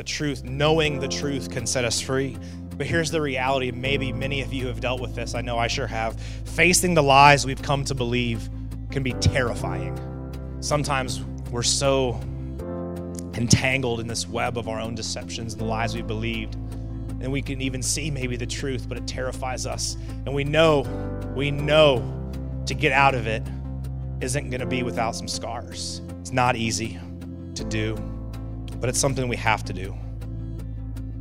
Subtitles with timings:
[0.00, 2.34] the truth, knowing the truth can set us free.
[2.78, 5.34] But here's the reality maybe many of you have dealt with this.
[5.34, 6.18] I know I sure have.
[6.46, 8.48] Facing the lies we've come to believe
[8.90, 9.94] can be terrifying.
[10.60, 11.20] Sometimes
[11.50, 12.18] we're so
[13.34, 16.54] entangled in this web of our own deceptions and the lies we believed.
[17.20, 19.98] And we can even see maybe the truth, but it terrifies us.
[20.24, 20.80] And we know,
[21.36, 22.32] we know
[22.64, 23.42] to get out of it
[24.22, 26.00] isn't going to be without some scars.
[26.20, 26.98] It's not easy
[27.54, 27.98] to do,
[28.80, 29.94] but it's something we have to do.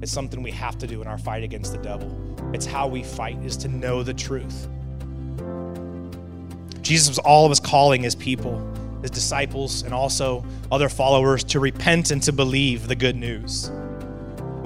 [0.02, 2.10] It's something we have to do in our fight against the devil.
[2.54, 4.68] It's how we fight is to know the truth.
[6.82, 8.66] Jesus was all of us calling his people,
[9.02, 13.70] his disciples, and also other followers to repent and to believe the good news.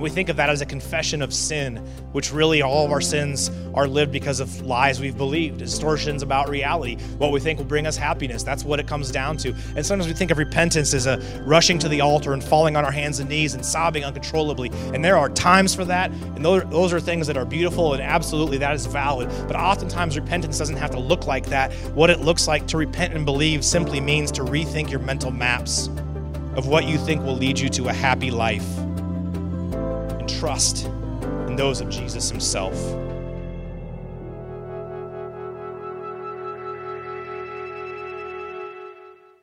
[0.04, 1.78] We think of that as a confession of sin,
[2.12, 6.50] which really all of our sins are lived because of lies we've believed, distortions about
[6.50, 8.44] reality, what we think will bring us happiness.
[8.44, 9.56] That's what it comes down to.
[9.78, 12.84] And sometimes we think of repentance as a rushing to the altar and falling on
[12.84, 14.72] our hands and knees and sobbing uncontrollably.
[14.94, 18.58] And there are times for that, and those, are things that are beautiful, and absolutely
[18.58, 19.30] that is valid.
[19.48, 21.72] But oftentimes repentance doesn't have to look like that.
[21.96, 25.88] What it looks like to repent and believe simply means to rethink your mental maps
[26.58, 28.68] of what you think will lead you to a happy life
[30.24, 32.74] and trust in those of Jesus himself.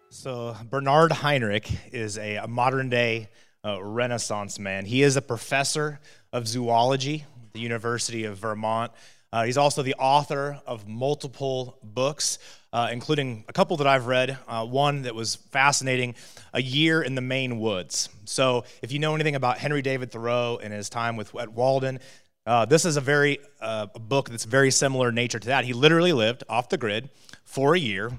[0.09, 3.29] So, Bernard Heinrich is a, modern day
[3.63, 4.87] uh, Renaissance man.
[4.87, 6.01] He is a professor
[6.33, 8.93] of zoology at the University of Vermont.
[9.33, 12.39] Uh, he's also the author of multiple books,
[12.73, 14.39] uh, including a couple that I've read.
[14.49, 16.15] Uh, one that was fascinating,
[16.53, 18.09] A Year in the Maine Woods.
[18.25, 22.01] So, if you know anything about Henry David Thoreau and his time with at Walden,
[22.47, 25.65] uh, this is a very uh, a book that's very similar in nature to that.
[25.65, 27.11] He literally lived off the grid
[27.45, 28.13] for a year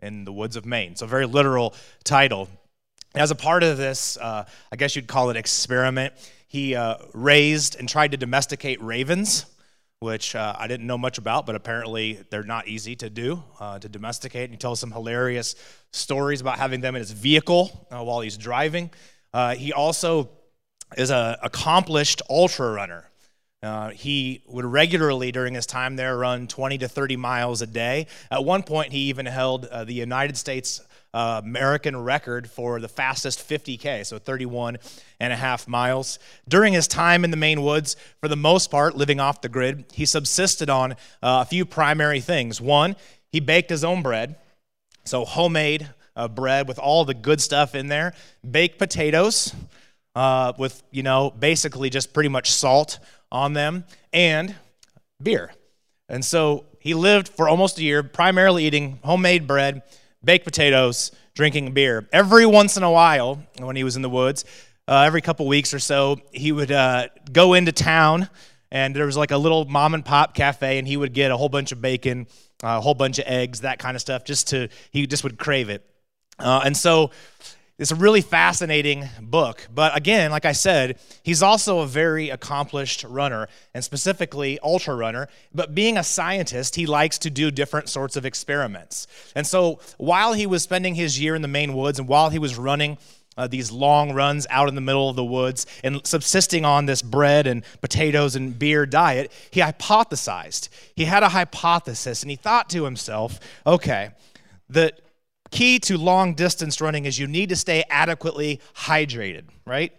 [0.00, 0.96] in the woods of Maine.
[0.96, 2.48] So, very literal title.
[3.14, 6.12] As a part of this, uh, I guess you'd call it experiment,
[6.46, 6.76] he
[7.14, 9.46] raised and tried to domesticate ravens
[10.00, 13.78] which uh, I didn't know much about, but apparently they're not easy to do, uh,
[13.78, 14.44] to domesticate.
[14.44, 15.54] And he tells some hilarious
[15.92, 18.90] stories about having them in his vehicle uh, while he's driving.
[19.32, 20.30] Uh, he also
[20.96, 23.10] is an accomplished ultra runner.
[23.62, 28.06] Uh, he would regularly, during his time there, run 20 to 30 miles a day.
[28.30, 30.80] At one point, he even held uh, the United States
[31.16, 34.76] uh, American record for the fastest 50K, so 31
[35.18, 36.18] and a half miles.
[36.46, 39.86] During his time in the Maine woods, for the most part, living off the grid,
[39.94, 42.60] he subsisted on uh, a few primary things.
[42.60, 42.96] One,
[43.32, 44.36] he baked his own bread,
[45.04, 48.12] so homemade uh, bread with all the good stuff in there,
[48.48, 49.54] baked potatoes
[50.14, 52.98] uh, with, you know, basically just pretty much salt
[53.32, 54.54] on them, and
[55.22, 55.50] beer.
[56.10, 59.82] And so he lived for almost a year primarily eating homemade bread
[60.26, 62.06] baked potatoes, drinking beer.
[62.12, 64.44] Every once in a while, when he was in the woods,
[64.88, 68.28] uh, every couple weeks or so, he would uh, go into town,
[68.70, 71.36] and there was like a little mom and pop cafe, and he would get a
[71.36, 72.26] whole bunch of bacon,
[72.62, 74.24] uh, a whole bunch of eggs, that kind of stuff.
[74.24, 75.88] Just to he just would crave it,
[76.38, 77.10] uh, and so
[77.78, 79.68] it's a really fascinating book.
[79.74, 85.28] But again, like I said, he's also a very accomplished runner, and specifically ultra runner.
[85.54, 89.06] But being a scientist, he likes to do different sorts of experiments.
[89.34, 92.38] And so while he was spending his year in the Maine woods and while he
[92.38, 92.96] was running
[93.36, 97.02] uh, these long runs out in the middle of the woods and subsisting on this
[97.02, 100.70] bread and potatoes and beer diet, he hypothesized.
[100.94, 104.10] He had a hypothesis and he thought to himself, okay,
[104.70, 105.00] that
[105.50, 109.92] key to long distance running is you need to stay adequately hydrated, right?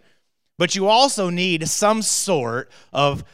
[0.58, 3.24] But you also need some sort of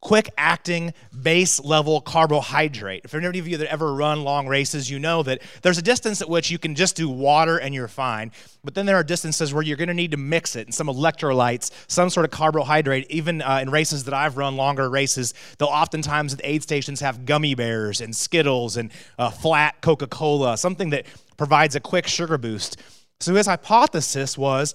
[0.00, 3.02] quick acting base level carbohydrate.
[3.04, 6.22] If any of you that ever run long races, you know that there's a distance
[6.22, 8.32] at which you can just do water and you're fine.
[8.64, 10.86] But then there are distances where you're going to need to mix it and some
[10.86, 13.10] electrolytes, some sort of carbohydrate.
[13.10, 17.26] Even uh, in races that I've run, longer races, they'll oftentimes at aid stations have
[17.26, 21.04] gummy bears and Skittles and uh, flat Coca Cola, something that
[21.40, 22.76] provides a quick sugar boost.
[23.18, 24.74] So his hypothesis was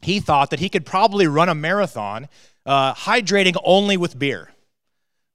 [0.00, 2.26] he thought that he could probably run a marathon
[2.64, 4.50] uh, hydrating only with beer.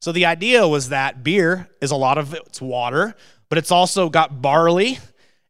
[0.02, 3.14] So the idea was that beer is a lot of it's water,
[3.48, 4.98] but it's also got barley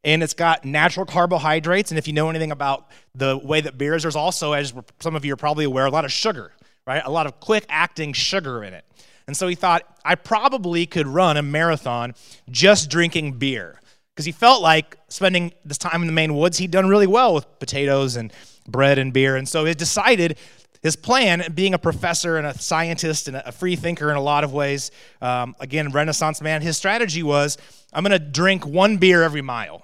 [0.03, 1.91] and it's got natural carbohydrates.
[1.91, 5.15] And if you know anything about the way that beer is, there's also, as some
[5.15, 6.51] of you are probably aware, a lot of sugar,
[6.85, 7.01] right?
[7.05, 8.83] A lot of quick acting sugar in it.
[9.27, 12.15] And so he thought, I probably could run a marathon
[12.49, 13.79] just drinking beer
[14.15, 17.33] because he felt like spending this time in the Maine woods, he'd done really well
[17.33, 18.31] with potatoes and
[18.65, 19.35] bread and beer.
[19.35, 20.37] And so he decided
[20.81, 24.45] his plan, being a professor and a scientist and a free thinker in a lot
[24.45, 24.91] of ways,
[25.21, 27.57] um, again, Renaissance man, his strategy was
[27.91, 29.83] I'm going to drink one beer every mile.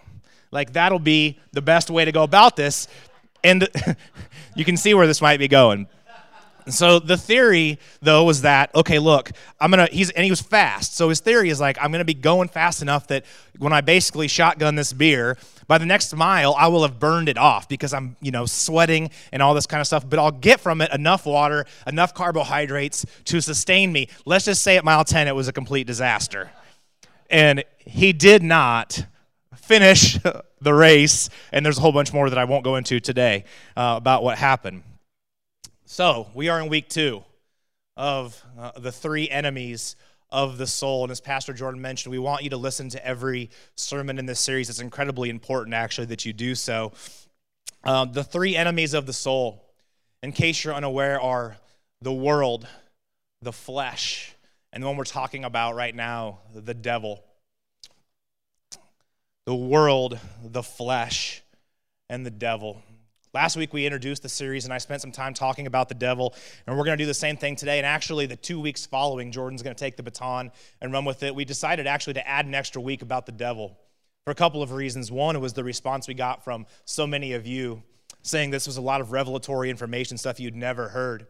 [0.52, 2.88] Like, that'll be the best way to go about this.
[3.44, 3.68] And
[4.56, 5.88] you can see where this might be going.
[6.70, 10.96] So the theory though was that okay, look, I'm gonna he's and he was fast.
[10.96, 13.26] So his theory is like I'm gonna be going fast enough that
[13.58, 15.38] when I basically shotgun this beer,
[15.68, 19.10] by the next mile I will have burned it off because I'm you know sweating
[19.32, 20.08] and all this kind of stuff.
[20.10, 24.08] But I'll get from it enough water, enough carbohydrates to sustain me.
[24.26, 26.52] Let's just say at mile 10 it was a complete disaster,
[27.30, 29.06] and he did not
[29.56, 30.18] finish
[30.62, 31.30] the race.
[31.52, 34.38] And there's a whole bunch more that I won't go into today uh, about what
[34.38, 34.84] happened.
[35.94, 37.22] So, we are in week two
[37.98, 39.98] of uh, the three enemies
[40.30, 41.04] of the soul.
[41.04, 44.40] And as Pastor Jordan mentioned, we want you to listen to every sermon in this
[44.40, 44.70] series.
[44.70, 46.94] It's incredibly important, actually, that you do so.
[47.84, 49.66] Um, the three enemies of the soul,
[50.24, 51.58] in case you're unaware, are
[52.02, 52.66] the world,
[53.42, 54.34] the flesh,
[54.72, 57.22] and the one we're talking about right now, the devil.
[59.46, 61.44] The world, the flesh,
[62.10, 62.82] and the devil.
[63.34, 66.36] Last week we introduced the series, and I spent some time talking about the devil,
[66.68, 67.78] and we're going to do the same thing today.
[67.78, 70.52] And actually, the two weeks following, Jordan's going to take the baton
[70.82, 71.34] and run with it.
[71.34, 73.78] We decided actually to add an extra week about the devil
[74.26, 75.14] for a couple of reasons.
[75.14, 77.84] One, was the response we got from so many of you
[78.22, 81.26] saying this was a lot of revelatory information, stuff you'd never heard.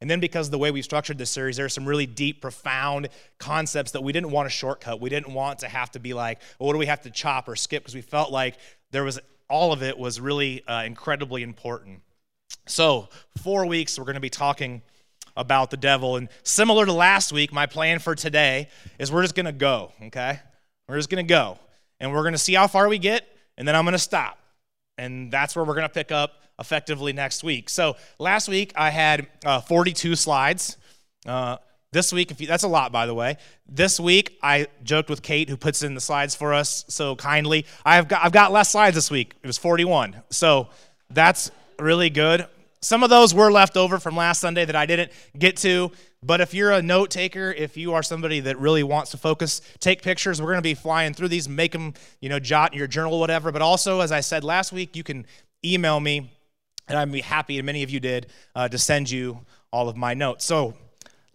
[0.00, 2.42] And then because of the way we structured this series, there are some really deep,
[2.42, 5.00] profound concepts that we didn't want to shortcut.
[5.00, 7.48] We didn't want to have to be like, well, what do we have to chop
[7.48, 7.84] or skip?
[7.84, 8.56] Because we felt like
[8.90, 12.00] there was all of it was really uh, incredibly important.
[12.66, 13.08] So,
[13.42, 14.82] four weeks, we're going to be talking
[15.36, 16.16] about the devil.
[16.16, 18.68] And similar to last week, my plan for today
[18.98, 20.40] is we're just going to go, okay?
[20.88, 21.58] We're just going to go.
[22.00, 24.38] And we're going to see how far we get, and then I'm going to stop.
[24.98, 27.68] And that's where we're going to pick up effectively next week.
[27.68, 30.76] So, last week, I had uh, 42 slides.
[31.26, 31.56] Uh,
[31.94, 33.38] this week, if you, that's a lot, by the way.
[33.66, 37.64] This week, I joked with Kate, who puts in the slides for us so kindly.
[37.86, 39.34] I've got, I've got less slides this week.
[39.42, 40.16] It was 41.
[40.28, 40.68] So
[41.08, 42.46] that's really good.
[42.80, 45.92] Some of those were left over from last Sunday that I didn't get to.
[46.20, 49.60] But if you're a note taker, if you are somebody that really wants to focus,
[49.78, 50.42] take pictures.
[50.42, 53.20] We're going to be flying through these, make them, you know, jot in your journal,
[53.20, 53.52] whatever.
[53.52, 55.26] But also, as I said last week, you can
[55.64, 56.32] email me,
[56.88, 58.26] and I'd be happy, and many of you did,
[58.56, 60.44] uh, to send you all of my notes.
[60.44, 60.74] So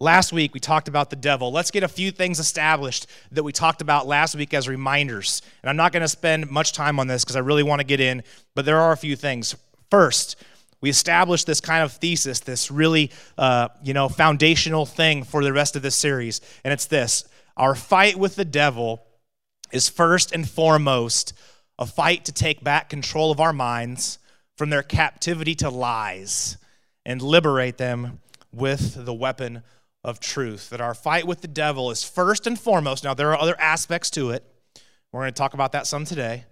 [0.02, 1.52] Last week, we talked about the devil.
[1.52, 5.42] Let's get a few things established that we talked about last week as reminders.
[5.62, 7.86] And I'm not going to spend much time on this because I really want to
[7.86, 8.22] get in,
[8.54, 9.54] but there are a few things.
[9.90, 10.36] First,
[10.80, 15.52] we established this kind of thesis, this really, uh, you know, foundational thing for the
[15.52, 16.40] rest of this series.
[16.64, 17.26] And it's this
[17.58, 19.02] our fight with the devil
[19.70, 21.34] is first and foremost
[21.78, 24.18] a fight to take back control of our minds
[24.56, 26.56] from their captivity to lies
[27.04, 28.20] and liberate them
[28.50, 29.62] with the weapon
[30.02, 30.70] of truth.
[30.70, 34.10] That our fight with the devil is first and foremost, now there are other aspects
[34.10, 34.44] to it.
[35.12, 36.44] We're going to talk about that some today.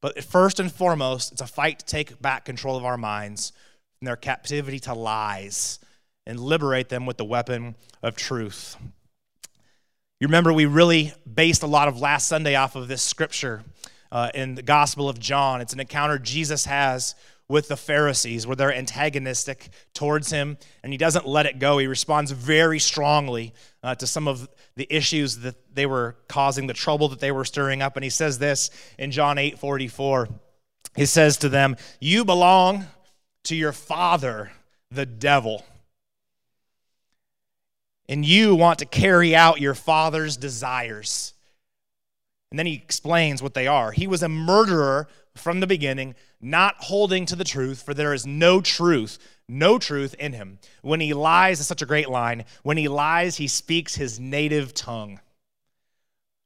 [0.00, 3.52] But first and foremost, it's a fight to take back control of our minds
[3.98, 5.78] from their captivity to lies
[6.26, 8.76] and liberate them with the weapon of truth.
[10.20, 13.62] You remember, we really based a lot of last Sunday off of this scripture
[14.10, 15.60] uh, in the Gospel of John.
[15.60, 17.14] It's an encounter Jesus has
[17.48, 21.78] with the Pharisees, where they're antagonistic towards him, and he doesn't let it go.
[21.78, 26.74] He responds very strongly uh, to some of the issues that they were causing, the
[26.74, 27.96] trouble that they were stirring up.
[27.96, 30.28] And he says this in John 8 44.
[30.96, 32.86] He says to them, You belong
[33.44, 34.50] to your father,
[34.90, 35.64] the devil.
[38.08, 41.32] And you want to carry out your father's desires.
[42.50, 43.90] And then he explains what they are.
[43.92, 48.26] He was a murderer from the beginning, not holding to the truth, for there is
[48.26, 50.58] no truth, no truth in him.
[50.82, 52.44] When he lies, it's such a great line.
[52.62, 55.20] When he lies, he speaks his native tongue.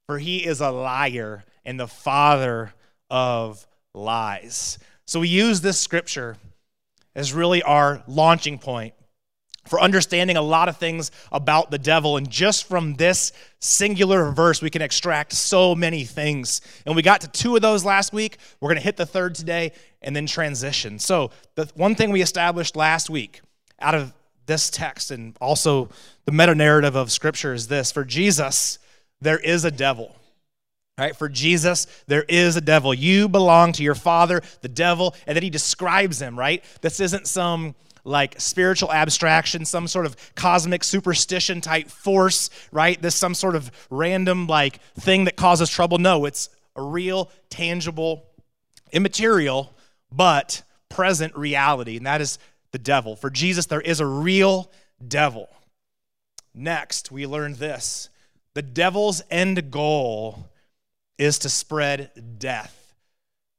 [0.07, 2.73] For he is a liar and the father
[3.09, 4.79] of lies.
[5.07, 6.37] So we use this scripture
[7.15, 8.95] as really our launching point
[9.67, 12.17] for understanding a lot of things about the devil.
[12.17, 16.61] And just from this singular verse, we can extract so many things.
[16.87, 18.39] And we got to two of those last week.
[18.61, 20.99] We're going to hit the third today and then transition.
[20.99, 23.43] So, the one thing we established last week
[23.79, 24.13] out of
[24.47, 25.89] this text and also
[26.25, 28.79] the meta narrative of Scripture is this for Jesus,
[29.21, 30.17] there is a devil.
[30.99, 31.17] Right?
[31.17, 32.93] For Jesus, there is a devil.
[32.93, 36.63] You belong to your father, the devil, and then he describes him, right?
[36.83, 43.01] This isn't some like spiritual abstraction, some sort of cosmic superstition type force, right?
[43.01, 45.99] This some sort of random like thing that causes trouble.
[45.99, 48.25] No, it's a real, tangible,
[48.93, 49.75] immaterial,
[50.13, 52.39] but present reality, and that is
[52.73, 53.17] the devil.
[53.17, 54.71] For Jesus, there is a real
[55.07, 55.49] devil.
[56.55, 58.09] Next, we learn this
[58.55, 60.51] the devil's end goal
[61.19, 62.80] is to spread death.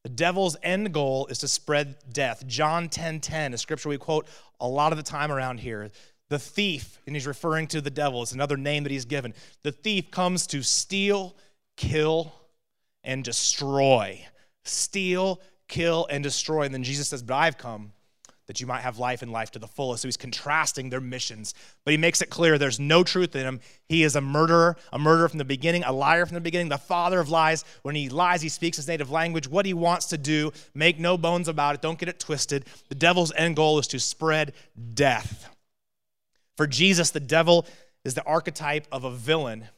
[0.04, 2.46] The devil's end goal is to spread death.
[2.48, 4.28] John 10:10, 10, 10, a scripture we quote
[4.60, 5.92] a lot of the time around here.
[6.30, 9.34] The thief, and he's referring to the devil, it's another name that he's given.
[9.64, 11.36] The thief comes to steal,
[11.76, 12.34] kill,
[13.04, 14.26] and destroy.
[14.64, 16.64] Steal, kill, and destroy.
[16.64, 17.92] And then Jesus says, But I've come
[18.52, 20.02] that you might have life and life to the fullest.
[20.02, 21.54] So he's contrasting their missions,
[21.86, 23.62] but he makes it clear there's no truth in him.
[23.88, 26.78] He is a murderer, a murderer from the beginning, a liar from the beginning, the
[26.78, 27.64] father of lies.
[27.84, 30.52] When he lies, he speaks his native language, what he wants to do.
[30.74, 31.82] Make no bones about it.
[31.82, 32.66] Don't get it twisted.
[32.90, 34.52] The devil's end goal is to spread
[34.94, 35.48] death.
[36.58, 37.66] For Jesus, the devil
[38.04, 39.70] is the archetype of a villain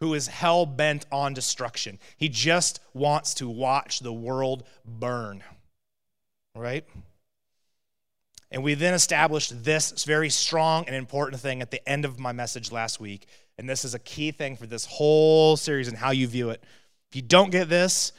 [0.00, 1.98] who is hell bent on destruction.
[2.16, 5.44] He just wants to watch the world burn.
[6.56, 6.86] Right?
[8.54, 12.30] And we then established this very strong and important thing at the end of my
[12.30, 13.26] message last week.
[13.58, 16.62] And this is a key thing for this whole series and how you view it.
[17.10, 18.12] If you don't get this,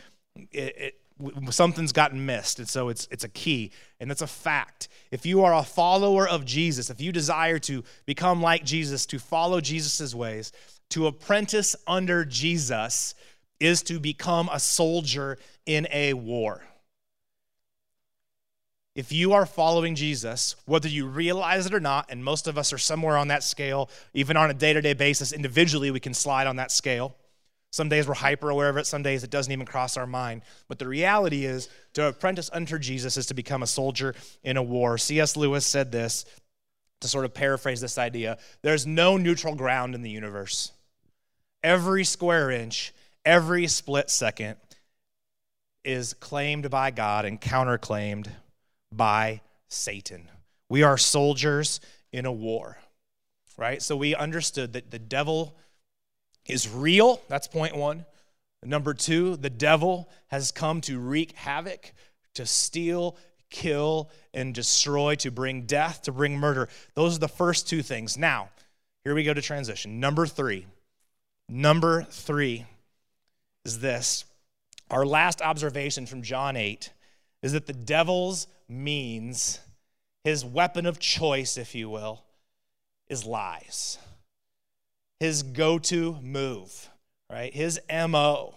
[0.51, 2.59] it, it, something's gotten missed.
[2.59, 4.89] And so it's, it's a key, and that's a fact.
[5.09, 9.19] If you are a follower of Jesus, if you desire to become like Jesus, to
[9.19, 10.51] follow Jesus' ways,
[10.89, 13.15] to apprentice under Jesus,
[13.61, 16.61] is to become a soldier in a war.
[18.95, 22.71] If you are following Jesus, whether you realize it or not, and most of us
[22.71, 26.13] are somewhere on that scale, even on a day to day basis, individually, we can
[26.13, 27.13] slide on that scale.
[27.71, 30.43] Some days we're hyper aware of it, some days it doesn't even cross our mind.
[30.69, 34.63] But the reality is, to apprentice under Jesus is to become a soldier in a
[34.63, 34.97] war.
[34.97, 35.35] C.S.
[35.35, 36.23] Lewis said this
[37.01, 40.71] to sort of paraphrase this idea there's no neutral ground in the universe.
[41.63, 42.93] Every square inch,
[43.25, 44.55] every split second
[45.83, 48.27] is claimed by God and counterclaimed
[48.95, 50.29] by Satan.
[50.69, 51.79] We are soldiers
[52.11, 52.77] in a war,
[53.57, 53.81] right?
[53.81, 55.55] So we understood that the devil
[56.45, 57.21] is real.
[57.27, 58.05] That's point one.
[58.63, 61.93] Number two, the devil has come to wreak havoc,
[62.33, 63.17] to steal,
[63.49, 66.67] kill, and destroy, to bring death, to bring murder.
[66.95, 68.17] Those are the first two things.
[68.17, 68.49] Now,
[69.03, 69.99] here we go to transition.
[69.99, 70.65] Number three.
[71.47, 72.65] Number three
[73.63, 74.25] is this.
[74.89, 76.91] Our last observation from John 8
[77.45, 79.59] is that the devil's means,
[80.23, 82.23] his weapon of choice, if you will,
[83.07, 83.99] is lies.
[85.19, 86.89] His go to move,
[87.29, 87.53] right?
[87.53, 88.55] His MO,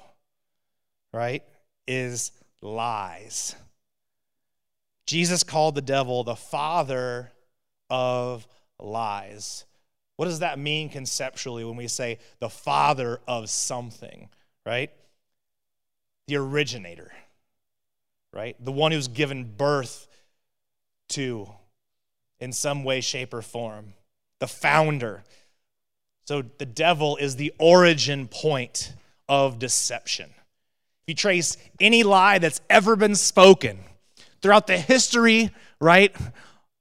[1.12, 1.42] right,
[1.86, 3.54] is lies.
[5.04, 7.30] Jesus called the devil the father
[7.90, 8.48] of
[8.80, 9.66] lies.
[10.16, 14.30] What does that mean conceptually when we say the father of something,
[14.64, 14.90] right?
[16.26, 17.12] The originator
[18.32, 18.56] right?
[18.64, 20.06] The one who's given birth
[21.10, 21.48] to
[22.40, 23.94] in some way, shape, or form,
[24.38, 25.24] the founder.
[26.26, 28.92] So the devil is the origin point
[29.28, 30.30] of deception.
[30.30, 33.78] If you trace any lie that's ever been spoken
[34.40, 36.14] throughout the history, right,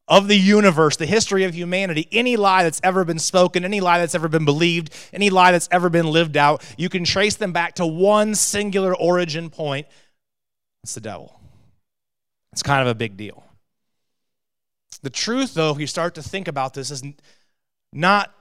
[0.07, 3.99] of the universe, the history of humanity, any lie that's ever been spoken, any lie
[3.99, 7.51] that's ever been believed, any lie that's ever been lived out, you can trace them
[7.51, 9.87] back to one singular origin point.
[10.83, 11.39] It's the devil.
[12.53, 13.43] It's kind of a big deal.
[15.01, 17.03] The truth, though, if you start to think about this, is
[17.93, 18.33] not,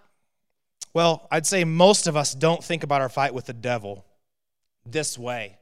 [0.95, 4.07] well, I'd say most of us don't think about our fight with the devil
[4.85, 5.59] this way.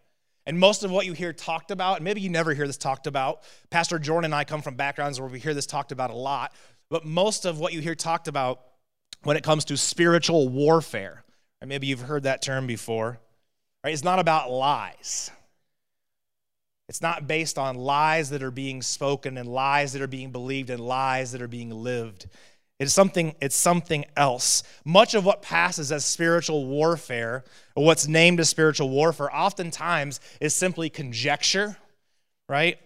[0.47, 3.07] And most of what you hear talked about, and maybe you never hear this talked
[3.07, 6.15] about, Pastor Jordan and I come from backgrounds where we hear this talked about a
[6.15, 6.53] lot,
[6.91, 8.61] but most of what you hear talked about
[9.23, 11.25] when it comes to spiritual warfare,
[11.63, 13.19] or maybe you've heard that term before,
[13.83, 13.93] right?
[13.93, 15.31] It's not about lies.
[16.89, 20.71] It's not based on lies that are being spoken and lies that are being believed
[20.71, 22.27] and lies that are being lived.
[22.79, 24.63] It's something, it's something else.
[24.85, 30.55] Much of what passes as spiritual warfare, or what's named as spiritual warfare, oftentimes is
[30.55, 31.77] simply conjecture,
[32.49, 32.79] right?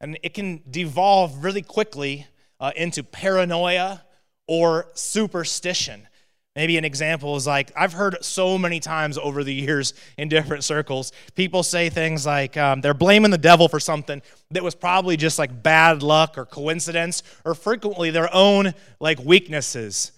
[0.00, 2.26] And it can devolve really quickly
[2.60, 4.04] uh, into paranoia
[4.46, 6.08] or superstition.
[6.54, 10.64] Maybe an example is like, I've heard so many times over the years in different
[10.64, 15.16] circles, people say things like um, they're blaming the devil for something that was probably
[15.16, 20.12] just like bad luck or coincidence or frequently their own like weaknesses.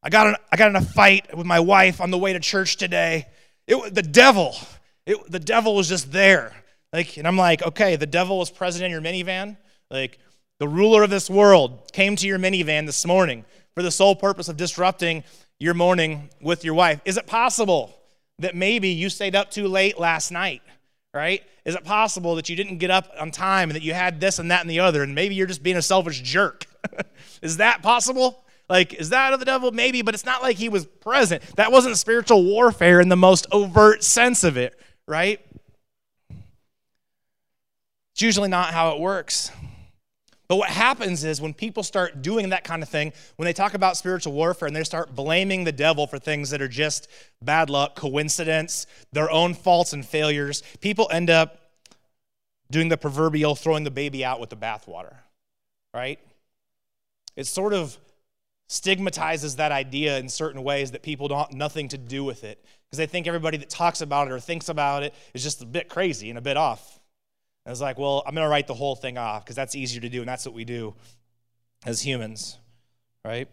[0.00, 2.40] I got, in, I got in a fight with my wife on the way to
[2.40, 3.26] church today.
[3.66, 4.54] It, the devil,
[5.06, 6.52] it, the devil was just there.
[6.92, 9.56] Like, and I'm like, okay, the devil was present in your minivan.
[9.90, 10.20] Like,
[10.60, 14.48] the ruler of this world came to your minivan this morning for the sole purpose
[14.48, 15.24] of disrupting
[15.58, 17.00] your morning with your wife?
[17.04, 17.98] Is it possible
[18.38, 20.62] that maybe you stayed up too late last night,
[21.12, 21.42] right?
[21.64, 24.38] Is it possible that you didn't get up on time and that you had this
[24.38, 26.66] and that and the other, and maybe you're just being a selfish jerk?
[27.42, 28.44] is that possible?
[28.68, 29.70] Like, is that of the devil?
[29.72, 31.42] Maybe, but it's not like he was present.
[31.56, 35.40] That wasn't spiritual warfare in the most overt sense of it, right?
[38.12, 39.50] It's usually not how it works.
[40.46, 43.74] But what happens is when people start doing that kind of thing, when they talk
[43.74, 47.08] about spiritual warfare and they start blaming the devil for things that are just
[47.40, 51.60] bad luck, coincidence, their own faults and failures, people end up
[52.70, 55.16] doing the proverbial throwing the baby out with the bathwater,
[55.94, 56.18] right?
[57.36, 57.98] It sort of
[58.68, 62.98] stigmatizes that idea in certain ways that people don't nothing to do with it because
[62.98, 65.88] they think everybody that talks about it or thinks about it is just a bit
[65.88, 67.00] crazy and a bit off.
[67.66, 70.00] I was like, well, I'm going to write the whole thing off because that's easier
[70.02, 70.94] to do, and that's what we do
[71.86, 72.58] as humans,
[73.24, 73.48] right?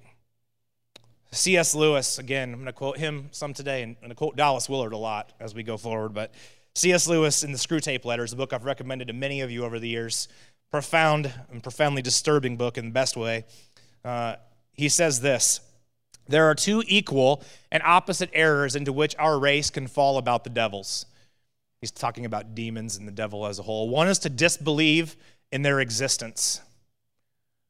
[1.32, 1.74] C.S.
[1.74, 4.68] Lewis, again, I'm going to quote him some today, and I'm going to quote Dallas
[4.68, 6.14] Willard a lot as we go forward.
[6.14, 6.34] But
[6.76, 7.08] C.S.
[7.08, 9.88] Lewis in the Screwtape Letters, a book I've recommended to many of you over the
[9.88, 10.28] years,
[10.72, 13.46] profound and profoundly disturbing book in the best way.
[14.04, 14.36] Uh,
[14.74, 15.62] he says this
[16.28, 20.50] There are two equal and opposite errors into which our race can fall about the
[20.50, 21.06] devils.
[21.82, 23.90] He's talking about demons and the devil as a whole.
[23.90, 25.16] One is to disbelieve
[25.52, 26.62] in their existence.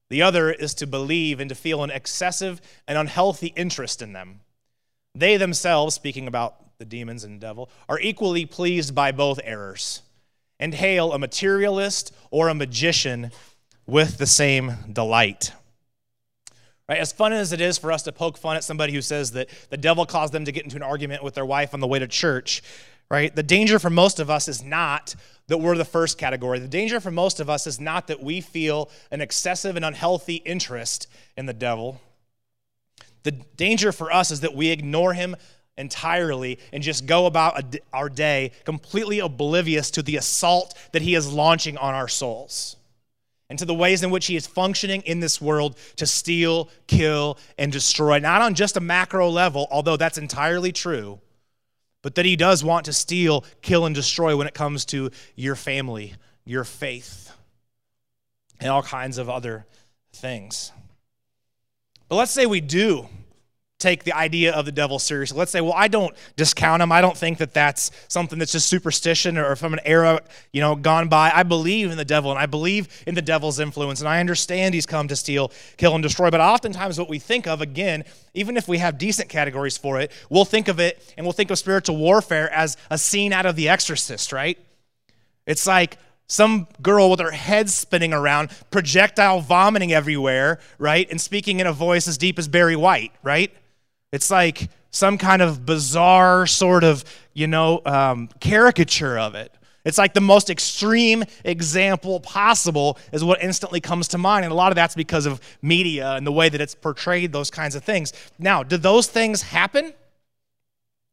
[0.10, 4.42] The other is to believe and to feel an excessive and unhealthy interest in them.
[5.16, 10.02] They themselves, speaking about the demons and the devil, are equally pleased by both errors
[10.60, 13.32] and hail a materialist or a magician
[13.86, 15.54] with the same delight.
[16.90, 17.00] Right?
[17.00, 19.48] As fun as it is for us to poke fun at somebody who says that
[19.70, 22.00] the devil caused them to get into an argument with their wife on the way
[22.00, 22.62] to church,
[23.12, 23.36] right?
[23.36, 25.16] The danger for most of us is not
[25.48, 26.60] that we're the first category.
[26.60, 30.36] The danger for most of us is not that we feel an excessive and unhealthy
[30.36, 32.00] interest in the devil.
[33.24, 35.36] The danger for us is that we ignore him
[35.78, 41.34] entirely and just go about our day completely oblivious to the assault that he is
[41.34, 42.78] launching on our souls
[43.50, 47.38] and to the ways in which he is functioning in this world to steal, kill,
[47.58, 48.20] and destroy.
[48.20, 51.20] Not on just a macro level, although that's entirely true
[52.02, 55.56] but that he does want to steal, kill, and destroy when it comes to your
[55.56, 56.16] family,
[56.46, 57.32] your faith,
[58.60, 59.66] and all kinds of other
[60.14, 60.72] things.
[62.10, 63.08] But let's say we do
[63.82, 65.38] take the idea of the devil seriously.
[65.38, 66.92] Let's say, well, I don't discount him.
[66.92, 70.22] I don't think that that's something that's just superstition or from an era,
[70.54, 71.32] you know, gone by.
[71.34, 74.74] I believe in the devil and I believe in the devil's influence and I understand
[74.74, 76.30] he's come to steal, kill, and destroy.
[76.30, 78.04] But oftentimes, what we think of, again,
[78.34, 81.52] even if we have decent categories for it, we'll think of it and we'll think
[81.52, 84.58] of spiritual warfare as a scene out of The Exorcist, right?
[85.46, 85.98] It's like,
[86.32, 91.10] some girl with her head spinning around, projectile vomiting everywhere, right?
[91.12, 93.54] And speaking in a voice as deep as Barry White, right?
[94.12, 99.54] It's like some kind of bizarre sort of, you know, um, caricature of it.
[99.84, 104.46] It's like the most extreme example possible is what instantly comes to mind.
[104.46, 107.50] And a lot of that's because of media and the way that it's portrayed those
[107.50, 108.14] kinds of things.
[108.38, 109.94] Now, do those things happen?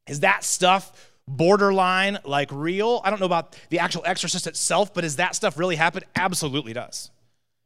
[0.06, 3.00] Is that stuff borderline like real?
[3.04, 6.02] I don't know about the actual exorcist itself, but is that stuff really happen?
[6.16, 7.10] Absolutely does.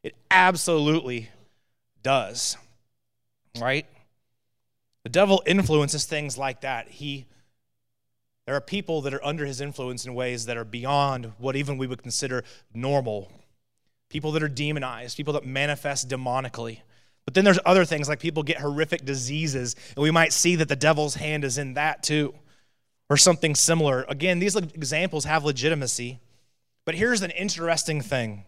[0.04, 1.30] It absolutely
[2.02, 2.56] does.
[3.60, 3.86] Right?
[5.04, 6.88] The devil influences things like that.
[6.88, 7.26] He
[8.46, 11.78] there are people that are under his influence in ways that are beyond what even
[11.78, 12.42] we would consider
[12.74, 13.30] normal.
[14.08, 16.80] People that are demonized, people that manifest demonically.
[17.24, 20.68] But then there's other things like people get horrific diseases, and we might see that
[20.68, 22.34] the devil's hand is in that too,
[23.08, 24.04] or something similar.
[24.08, 26.18] Again, these examples have legitimacy.
[26.84, 28.44] But here's an interesting thing.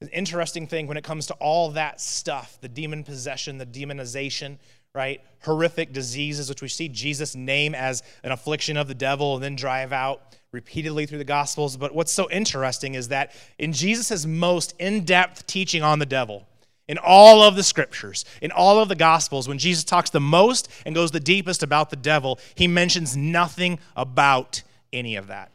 [0.00, 4.58] An interesting thing when it comes to all that stuff the demon possession, the demonization,
[4.96, 5.20] right?
[5.42, 9.54] Horrific diseases, which we see Jesus name as an affliction of the devil and then
[9.54, 11.76] drive out repeatedly through the Gospels.
[11.76, 16.48] But what's so interesting is that in Jesus' most in depth teaching on the devil,
[16.88, 20.70] in all of the scriptures, in all of the Gospels, when Jesus talks the most
[20.86, 24.62] and goes the deepest about the devil, he mentions nothing about
[24.94, 25.52] any of that.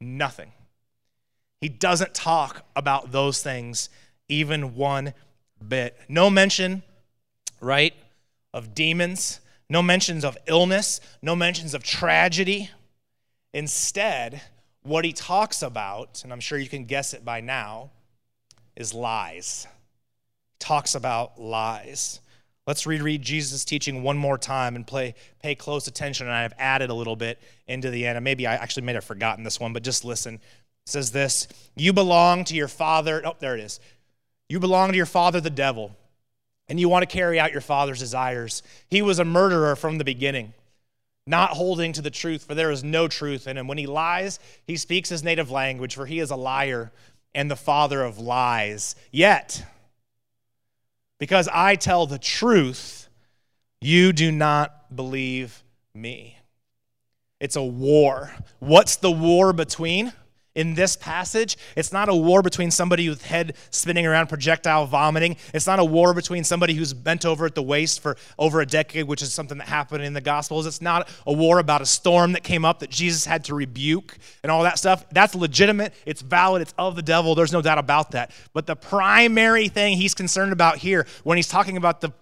[0.00, 0.52] Nothing.
[1.60, 3.88] He doesn't talk about those things
[4.28, 5.12] even one
[5.66, 5.98] bit.
[6.08, 6.84] No mention,
[7.60, 7.94] right,
[8.54, 12.70] of demons, no mentions of illness, no mentions of tragedy.
[13.52, 14.40] Instead,
[14.84, 17.90] what he talks about, and I'm sure you can guess it by now,
[18.76, 19.66] is lies.
[20.60, 22.20] Talks about lies.
[22.66, 26.28] Let's reread Jesus' teaching one more time and play, pay close attention.
[26.28, 28.16] And I've added a little bit into the end.
[28.16, 30.34] And maybe I actually may have forgotten this one, but just listen.
[30.34, 30.40] It
[30.86, 33.20] says this You belong to your father.
[33.24, 33.80] Oh, there it is.
[34.48, 35.96] You belong to your father, the devil
[36.68, 38.62] and you want to carry out your father's desires.
[38.88, 40.54] He was a murderer from the beginning,
[41.26, 43.68] not holding to the truth, for there is no truth in him.
[43.68, 46.92] When he lies, he speaks his native language, for he is a liar
[47.34, 48.96] and the father of lies.
[49.10, 49.64] Yet,
[51.18, 53.08] because I tell the truth,
[53.80, 55.62] you do not believe
[55.94, 56.38] me.
[57.40, 58.32] It's a war.
[58.58, 60.12] What's the war between?
[60.54, 61.56] In this passage.
[61.76, 65.36] It's not a war between somebody with head spinning around, projectile vomiting.
[65.52, 68.66] It's not a war between somebody who's bent over at the waist for over a
[68.66, 70.66] decade, which is something that happened in the Gospels.
[70.66, 74.16] It's not a war about a storm that came up that Jesus had to rebuke
[74.42, 75.04] and all that stuff.
[75.10, 75.92] That's legitimate.
[76.06, 76.62] It's valid.
[76.62, 77.34] It's of the devil.
[77.34, 78.30] There's no doubt about that.
[78.52, 82.12] But the primary thing he's concerned about here when he's talking about the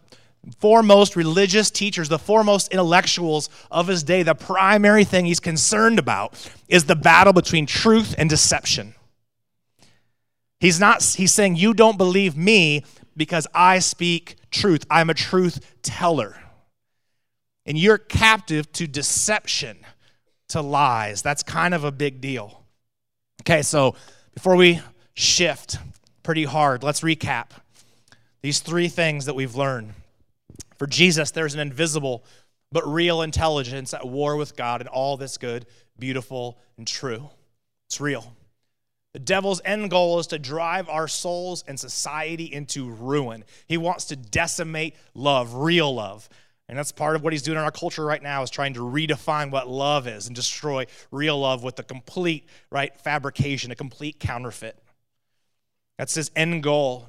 [0.59, 6.35] foremost religious teachers, the foremost intellectuals of his day, the primary thing he's concerned about
[6.69, 8.95] is the battle between truth and deception.
[10.59, 12.85] He's not he's saying you don't believe me
[13.17, 14.85] because I speak truth.
[14.91, 16.37] I'm a truth teller.
[17.67, 19.79] And you're captive to deception,
[20.49, 21.23] to lies.
[21.23, 22.65] That's kind of a big deal.
[23.43, 23.95] Okay, so
[24.35, 24.81] before we
[25.15, 25.79] shift
[26.23, 27.51] pretty hard, let's recap
[28.41, 29.95] these three things that we've learned.
[30.83, 32.25] For Jesus, there's an invisible
[32.73, 35.65] but real intelligence at war with God, and all this good,
[35.97, 37.31] beautiful, and true.
[37.87, 38.35] It's real.
[39.13, 43.45] The devil's end goal is to drive our souls and society into ruin.
[43.69, 46.29] He wants to decimate love, real love.
[46.69, 48.81] And that's part of what he's doing in our culture right now is trying to
[48.81, 54.19] redefine what love is and destroy real love with a complete, right, fabrication, a complete
[54.19, 54.77] counterfeit.
[55.97, 57.07] That's his end goal.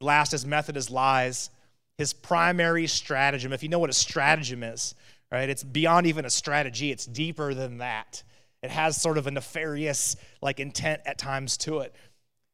[0.00, 1.50] Last, his method is lies
[1.98, 3.52] his primary stratagem.
[3.52, 4.94] If you know what a stratagem is,
[5.32, 8.22] right, it's beyond even a strategy, it's deeper than that.
[8.62, 11.94] It has sort of a nefarious like intent at times to it.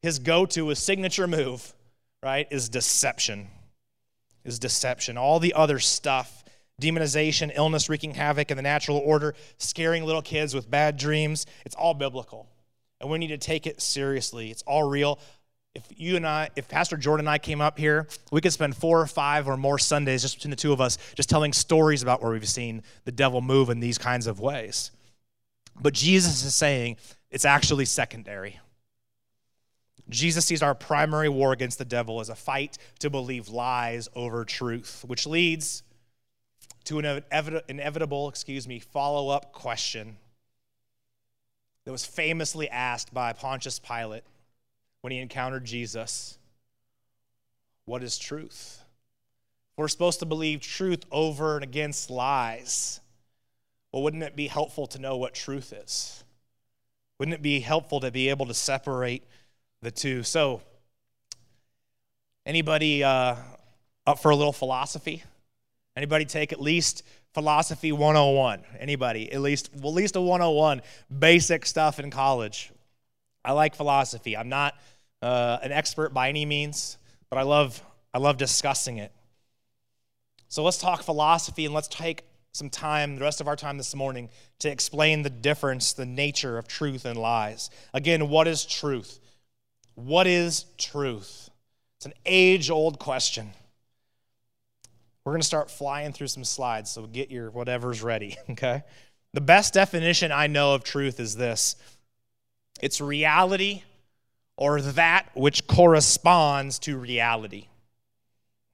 [0.01, 1.73] His go-to, his signature move,
[2.21, 3.47] right, is deception.
[4.43, 5.17] Is deception.
[5.17, 6.43] All the other stuff,
[6.81, 11.75] demonization, illness wreaking havoc in the natural order, scaring little kids with bad dreams, it's
[11.75, 12.49] all biblical.
[12.99, 14.51] And we need to take it seriously.
[14.51, 15.19] It's all real
[15.75, 18.75] if you and I, if Pastor Jordan and I came up here, we could spend
[18.75, 22.03] four or five or more Sundays just between the two of us, just telling stories
[22.03, 24.91] about where we've seen the devil move in these kinds of ways.
[25.81, 26.97] But Jesus is saying
[27.31, 28.59] it's actually secondary.
[30.09, 34.45] Jesus sees our primary war against the devil as a fight to believe lies over
[34.45, 35.81] truth, which leads
[36.83, 37.23] to an
[37.67, 40.17] inevitable, excuse me, follow up question
[41.85, 44.23] that was famously asked by Pontius Pilate
[45.03, 46.37] when he encountered Jesus.
[47.83, 48.81] What is truth?
[49.75, 53.01] We're supposed to believe truth over and against lies.
[53.91, 56.23] Well, wouldn't it be helpful to know what truth is?
[57.19, 59.23] Wouldn't it be helpful to be able to separate
[59.81, 60.23] the two?
[60.23, 60.61] So,
[62.45, 63.35] anybody uh,
[64.07, 65.21] up for a little philosophy?
[65.97, 68.63] Anybody take at least philosophy 101?
[68.79, 69.33] Anybody?
[69.33, 70.81] At least, well, at least a 101
[71.19, 72.71] basic stuff in college.
[73.43, 74.37] I like philosophy.
[74.37, 74.75] I'm not
[75.23, 76.97] uh, an expert by any means,
[77.29, 77.81] but I love,
[78.13, 79.11] I love discussing it.
[80.49, 83.95] So let's talk philosophy and let's take some time, the rest of our time this
[83.95, 87.69] morning, to explain the difference, the nature of truth and lies.
[87.93, 89.19] Again, what is truth?
[89.95, 91.49] What is truth?
[91.97, 93.51] It's an age old question.
[95.23, 98.83] We're going to start flying through some slides, so get your whatever's ready, okay?
[99.33, 101.77] The best definition I know of truth is this
[102.81, 103.83] it's reality
[104.57, 107.67] or that which corresponds to reality.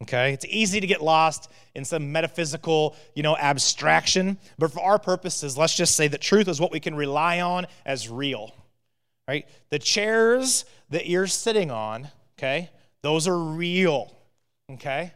[0.04, 0.34] Okay?
[0.34, 5.58] It's easy to get lost in some metaphysical, you know, abstraction, but for our purposes,
[5.58, 8.56] let's just say that truth is what we can rely on as real.
[9.28, 9.48] Right?
[9.70, 12.72] The chairs that you're sitting on, okay?
[13.04, 14.12] Those are real.
[14.72, 15.14] Okay?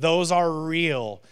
[0.00, 1.22] Those are real.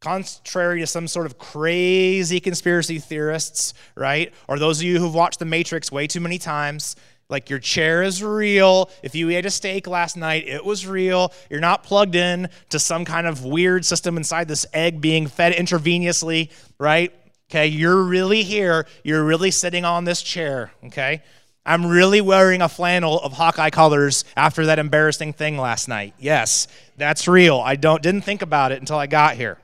[0.00, 4.32] Contrary to some sort of crazy conspiracy theorists, right?
[4.48, 6.96] Or those of you who've watched The Matrix way too many times,
[7.30, 8.90] like your chair is real.
[9.02, 11.32] If you ate a steak last night, it was real.
[11.48, 15.54] You're not plugged in to some kind of weird system inside this egg being fed
[15.54, 17.14] intravenously, right?
[17.50, 18.86] Okay, you're really here.
[19.02, 21.22] You're really sitting on this chair, okay?
[21.64, 26.14] I'm really wearing a flannel of Hawkeye colors after that embarrassing thing last night.
[26.18, 27.58] Yes, that's real.
[27.58, 29.58] I don't didn't think about it until I got here.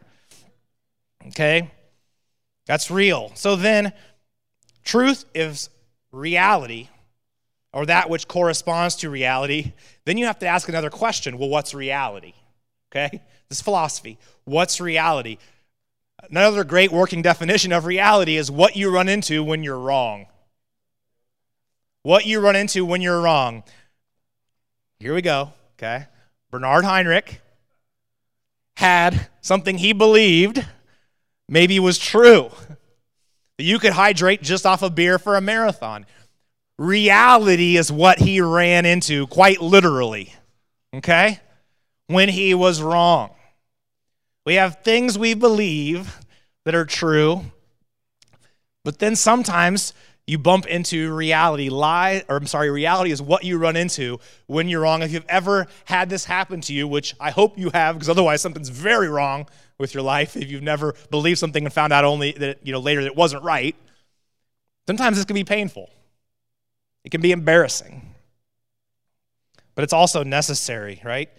[1.28, 1.70] Okay?
[2.66, 3.32] That's real.
[3.34, 3.92] So then
[4.84, 5.70] truth is
[6.12, 6.88] reality
[7.76, 9.74] or that which corresponds to reality,
[10.06, 12.32] then you have to ask another question well, what's reality?
[12.90, 13.20] Okay?
[13.50, 14.18] This philosophy.
[14.46, 15.36] What's reality?
[16.30, 20.24] Another great working definition of reality is what you run into when you're wrong.
[22.02, 23.62] What you run into when you're wrong.
[24.98, 26.06] Here we go, okay?
[26.50, 27.42] Bernard Heinrich
[28.78, 30.64] had something he believed
[31.46, 32.50] maybe was true.
[33.58, 36.04] That you could hydrate just off a beer for a marathon.
[36.78, 40.34] Reality is what he ran into, quite literally,
[40.94, 41.40] okay?
[42.08, 43.30] When he was wrong.
[44.44, 46.18] We have things we believe
[46.64, 47.46] that are true,
[48.84, 49.94] but then sometimes
[50.26, 51.68] you bump into reality.
[51.68, 55.02] Lie, or I'm sorry, reality is what you run into when you're wrong.
[55.02, 58.40] If you've ever had this happen to you, which I hope you have, because otherwise
[58.40, 59.46] something's very wrong
[59.78, 60.36] with your life.
[60.36, 63.16] If you've never believed something and found out only that you know later that it
[63.16, 63.76] wasn't right,
[64.86, 65.90] sometimes this can be painful.
[67.06, 68.02] It can be embarrassing.
[69.76, 71.30] But it's also necessary, right?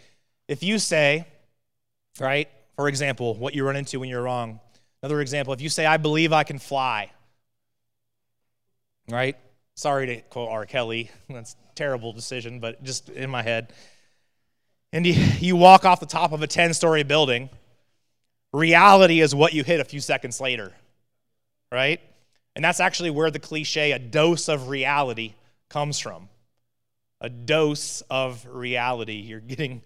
[0.47, 1.27] If you say,
[2.21, 4.61] right, for example, what you run into when you're wrong.
[5.03, 7.11] Another example, if you say, I believe I can fly,
[9.09, 9.35] right?
[9.75, 10.65] Sorry to quote R.
[10.65, 11.11] Kelly.
[11.29, 13.73] That's a terrible decision, but just in my head.
[14.93, 17.49] And you, you walk off the top of a 10 story building.
[18.53, 20.71] Reality is what you hit a few seconds later,
[21.73, 21.99] right?
[22.55, 25.33] And that's actually where the cliche, a dose of reality,
[25.69, 26.29] comes from.
[27.21, 29.15] A dose of reality.
[29.15, 29.81] You're getting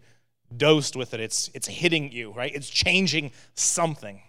[0.55, 1.19] dosed with it.
[1.19, 2.53] It's, it's hitting you, right?
[2.53, 4.21] It's changing something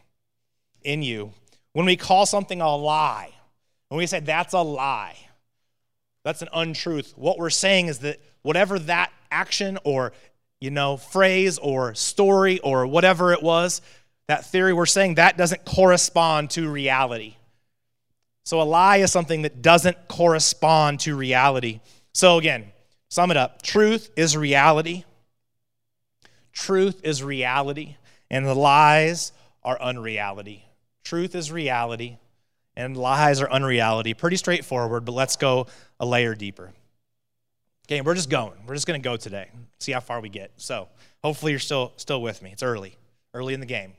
[0.82, 1.32] in you.
[1.72, 3.32] When we call something a lie,
[3.88, 5.16] when we say that's a lie,
[6.24, 10.12] that's an untruth, what we're saying is that whatever that action or
[10.60, 13.82] you know phrase or story or whatever it was,
[14.28, 17.36] that theory we're saying that doesn't correspond to reality.
[18.44, 21.80] So a lie is something that doesn't correspond to reality.
[22.12, 22.72] So again,
[23.08, 23.62] sum it up.
[23.62, 25.04] Truth is reality.
[26.52, 27.96] Truth is reality,
[28.30, 29.32] and the lies
[29.64, 30.66] are unreality.
[31.02, 32.18] Truth is reality,
[32.76, 34.12] and lies are unreality.
[34.12, 35.66] Pretty straightforward, but let's go
[35.98, 36.72] a layer deeper.
[37.86, 38.52] Okay, we're just going.
[38.66, 39.50] We're just going to go today.
[39.78, 40.52] See how far we get.
[40.56, 40.88] So,
[41.24, 42.50] hopefully you're still still with me.
[42.52, 42.96] It's early.
[43.34, 43.94] Early in the game.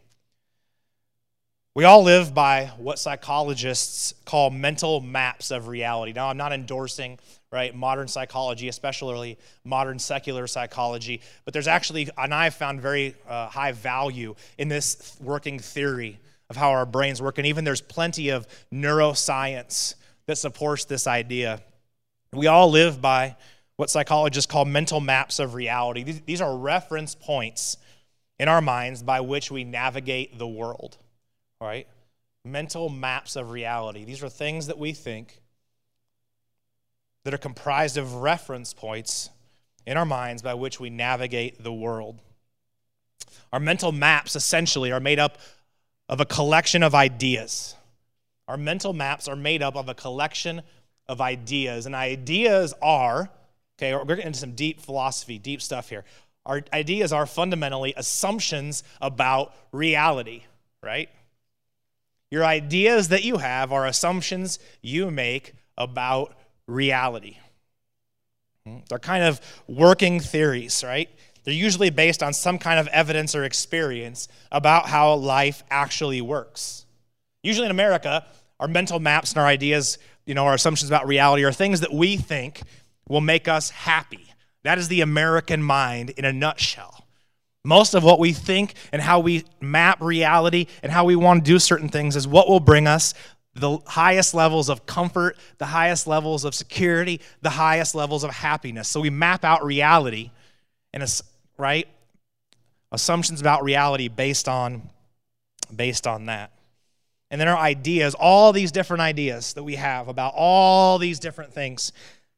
[1.76, 6.14] We all live by what psychologists call mental maps of reality.
[6.14, 7.18] Now, I'm not endorsing
[7.52, 13.48] right modern psychology, especially modern secular psychology, but there's actually, and I've found very uh,
[13.48, 16.20] high value in this working theory
[16.52, 17.40] of how our brains work.
[17.40, 19.96] And even there's plenty of neuroscience
[20.28, 21.60] that supports this idea.
[22.34, 23.36] We all live by
[23.78, 26.22] what psychologists call mental maps of reality.
[26.24, 27.78] These are reference points
[28.38, 31.00] in our minds by which we navigate the world,
[31.64, 31.88] all right?
[32.44, 34.04] Mental maps of reality.
[34.04, 35.40] These are things that we think
[37.24, 39.30] that are comprised of reference points
[39.86, 42.20] in our minds by which we navigate the world.
[43.54, 45.38] Our mental maps essentially are made up
[46.10, 47.76] of a collection of ideas.
[48.50, 50.64] Our mental maps are made up of a collection
[51.08, 51.86] of ideas.
[51.86, 53.30] And ideas are,
[53.78, 56.04] okay, we're getting into some deep philosophy, deep stuff here.
[56.46, 60.44] Our ideas are fundamentally assumptions about reality,
[60.82, 61.10] right?
[62.34, 67.38] Your ideas that you have are assumptions you make about reality.
[68.66, 68.78] Hmm?
[68.90, 71.12] They're kind of working theories, right?
[71.44, 76.88] They're usually based on some kind of evidence or experience about how life actually works.
[77.44, 78.26] Usually in America,
[78.60, 81.94] our mental maps and our ideas, you know, our assumptions about reality are things that
[81.94, 82.64] we think
[83.08, 84.34] will make us happy.
[84.64, 87.03] That is the American mind in a nutshell.
[87.66, 91.52] Most of what we think and how we map reality and how we want to
[91.52, 93.14] do certain things is what will bring us
[93.56, 98.88] the highest levels of comfort, the highest levels of security, the highest levels of happiness.
[98.88, 100.32] So we map out reality
[100.92, 101.04] and
[101.58, 101.88] right?
[102.92, 104.90] Assumptions about reality based on
[105.76, 106.52] based on that.
[107.32, 111.54] And then our ideas, all these different ideas that we have about all these different
[111.54, 111.92] things,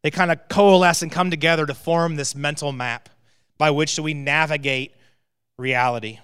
[0.04, 3.10] they kind of coalesce and come together to form this mental map
[3.58, 4.96] by which we navigate
[5.58, 6.20] reality.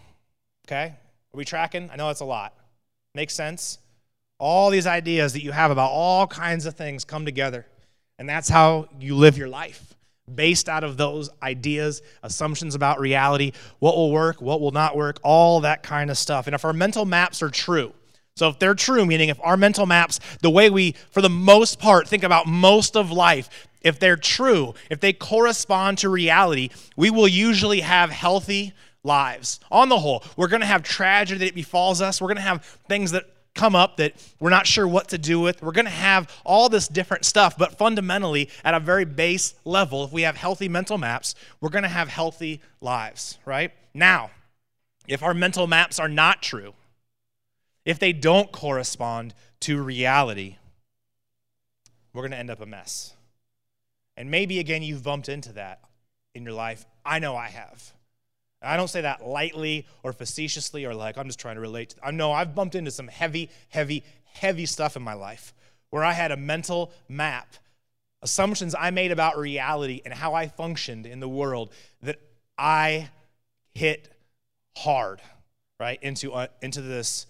[0.67, 0.93] Okay?
[1.33, 1.89] Are we tracking?
[1.91, 2.53] I know that's a lot.
[3.15, 3.79] Makes sense?
[4.37, 7.65] All these ideas that you have about all kinds of things come together.
[8.17, 9.95] And that's how you live your life
[10.33, 15.19] based out of those ideas, assumptions about reality, what will work, what will not work,
[15.23, 16.47] all that kind of stuff.
[16.47, 17.93] And if our mental maps are true,
[18.35, 21.79] so if they're true, meaning if our mental maps, the way we, for the most
[21.79, 27.09] part, think about most of life, if they're true, if they correspond to reality, we
[27.09, 29.59] will usually have healthy lives.
[29.71, 32.21] On the whole, we're going to have tragedy that befalls us.
[32.21, 35.39] We're going to have things that come up that we're not sure what to do
[35.39, 35.61] with.
[35.61, 40.05] We're going to have all this different stuff, but fundamentally, at a very base level,
[40.05, 43.71] if we have healthy mental maps, we're going to have healthy lives, right?
[43.93, 44.31] Now,
[45.07, 46.73] if our mental maps are not true,
[47.85, 50.57] if they don't correspond to reality,
[52.13, 53.13] we're going to end up a mess.
[54.15, 55.81] And maybe again, you've bumped into that
[56.33, 56.85] in your life.
[57.05, 57.93] I know I have.
[58.61, 61.95] I don't say that lightly or facetiously or like I'm just trying to relate.
[62.03, 65.53] I know I've bumped into some heavy, heavy, heavy stuff in my life
[65.89, 67.55] where I had a mental map,
[68.21, 71.71] assumptions I made about reality and how I functioned in the world
[72.01, 72.19] that
[72.57, 73.09] I
[73.73, 74.09] hit
[74.77, 75.21] hard,
[75.79, 77.25] right, into, uh, into this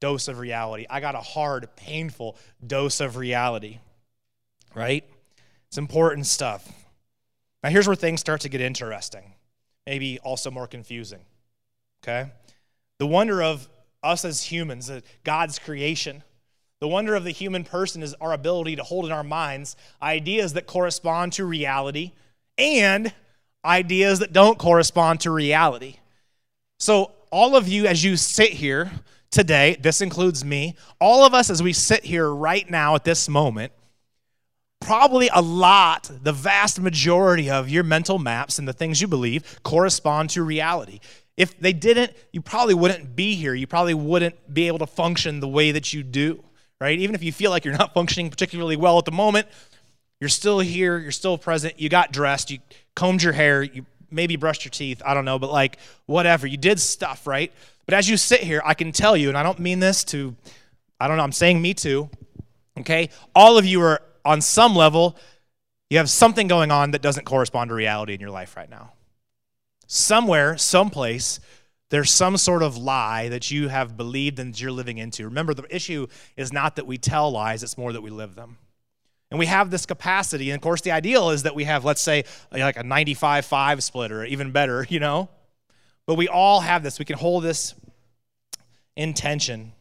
[0.00, 0.86] dose of reality.
[0.90, 3.78] I got a hard, painful dose of reality,
[4.74, 5.04] right?
[5.68, 6.68] It's important stuff.
[7.62, 9.34] Now, here's where things start to get interesting,
[9.86, 11.20] maybe also more confusing,
[12.02, 12.30] okay?
[12.98, 13.68] The wonder of
[14.02, 16.22] us as humans, uh, God's creation,
[16.80, 20.54] the wonder of the human person is our ability to hold in our minds ideas
[20.54, 22.12] that correspond to reality
[22.58, 23.12] and
[23.64, 25.96] ideas that don't correspond to reality.
[26.78, 28.90] So, all of you, as you sit here
[29.30, 33.28] today, this includes me, all of us as we sit here right now at this
[33.28, 33.72] moment,
[34.84, 39.60] probably a lot, the vast majority of your mental maps and the things you believe
[39.62, 41.00] correspond to reality.
[41.36, 43.54] If they didn't, you probably wouldn't be here.
[43.54, 46.44] You probably wouldn't be able to function the way that you do
[46.82, 46.98] right?
[46.98, 49.46] Even if you feel like you're not functioning particularly well at the moment,
[50.20, 52.58] you're still here, you're still present, you got dressed, you
[52.96, 56.56] combed your hair, you maybe brushed your teeth, I don't know, but like whatever, you
[56.56, 57.52] did stuff, right?
[57.86, 60.34] But as you sit here, I can tell you, and I don't mean this to,
[60.98, 62.10] I don't know, I'm saying me too,
[62.80, 63.10] okay?
[63.32, 65.16] All of you are on some level,
[65.90, 68.92] you have something going on that doesn't correspond to reality in your life right now.
[69.86, 71.38] Somewhere, someplace,
[71.90, 75.24] there's some sort of lie that you have believed and you're living into.
[75.24, 76.06] Remember, the issue
[76.36, 78.56] is not that we tell lies, it's more that we live them.
[79.30, 80.50] And we have this capacity.
[80.50, 83.82] And of course, the ideal is that we have, let's say, like a 95 5
[83.82, 85.28] split or even better, you know?
[86.06, 86.98] But we all have this.
[86.98, 87.74] We can hold this
[88.96, 89.72] intention.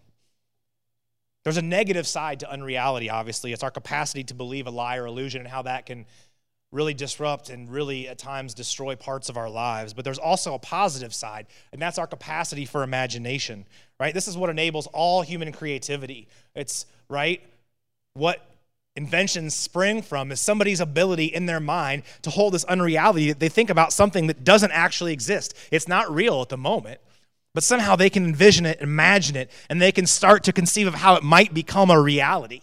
[1.44, 3.52] There's a negative side to unreality, obviously.
[3.52, 6.06] It's our capacity to believe a lie or illusion and how that can
[6.72, 9.94] really disrupt and really at times destroy parts of our lives.
[9.94, 13.66] But there's also a positive side, and that's our capacity for imagination,
[14.00, 14.14] right?
[14.14, 16.28] This is what enables all human creativity.
[16.56, 17.42] It's, right?
[18.14, 18.46] What
[18.96, 23.30] inventions spring from is somebody's ability in their mind to hold this unreality.
[23.30, 27.02] That they think about something that doesn't actually exist, it's not real at the moment.
[27.54, 30.96] But somehow they can envision it, imagine it, and they can start to conceive of
[30.96, 32.62] how it might become a reality.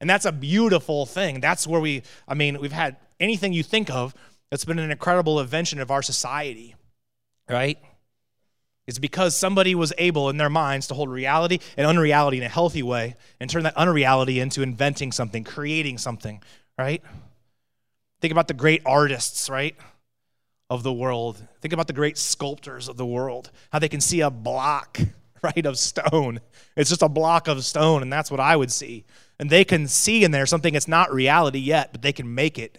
[0.00, 1.40] And that's a beautiful thing.
[1.40, 4.14] That's where we, I mean, we've had anything you think of
[4.50, 6.76] that's been an incredible invention of our society,
[7.48, 7.78] right?
[8.86, 12.48] It's because somebody was able in their minds to hold reality and unreality in a
[12.48, 16.42] healthy way and turn that unreality into inventing something, creating something,
[16.78, 17.02] right?
[18.20, 19.76] Think about the great artists, right?
[20.70, 21.42] Of the world.
[21.60, 24.98] Think about the great sculptors of the world, how they can see a block,
[25.42, 26.40] right, of stone.
[26.76, 29.04] It's just a block of stone, and that's what I would see.
[29.38, 32.58] And they can see in there something that's not reality yet, but they can make
[32.58, 32.78] it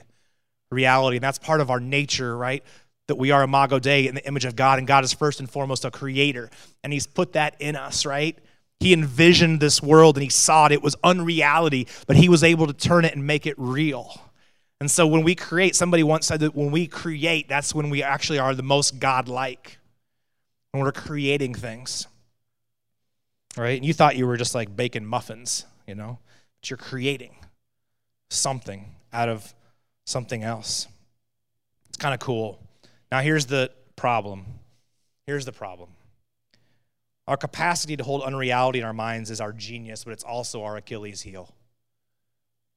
[0.72, 1.18] reality.
[1.18, 2.64] And that's part of our nature, right?
[3.08, 5.50] That we are imago Dei in the image of God, and God is first and
[5.50, 6.50] foremost a creator.
[6.84, 8.38] And He's put that in us, right?
[8.80, 10.72] He envisioned this world and He saw it.
[10.72, 14.22] It was unreality, but He was able to turn it and make it real.
[14.82, 18.02] And so when we create, somebody once said that when we create, that's when we
[18.02, 19.78] actually are the most God-like.
[20.72, 22.08] When we're creating things.
[23.58, 23.78] Right?
[23.78, 26.20] And you thought you were just like baking muffins, you know?
[26.62, 27.36] But you're creating
[28.30, 29.54] something out of
[30.06, 30.88] something else.
[31.88, 32.60] It's kind of cool.
[33.12, 34.46] Now, here's the problem.
[35.26, 35.90] Here's the problem.
[37.28, 40.78] Our capacity to hold unreality in our minds is our genius, but it's also our
[40.78, 41.54] Achilles heel.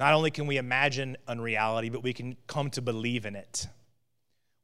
[0.03, 3.69] Not only can we imagine unreality, but we can come to believe in it.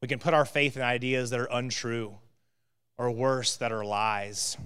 [0.02, 2.16] We can put our faith in ideas that are untrue,
[2.98, 4.56] or worse, that are lies.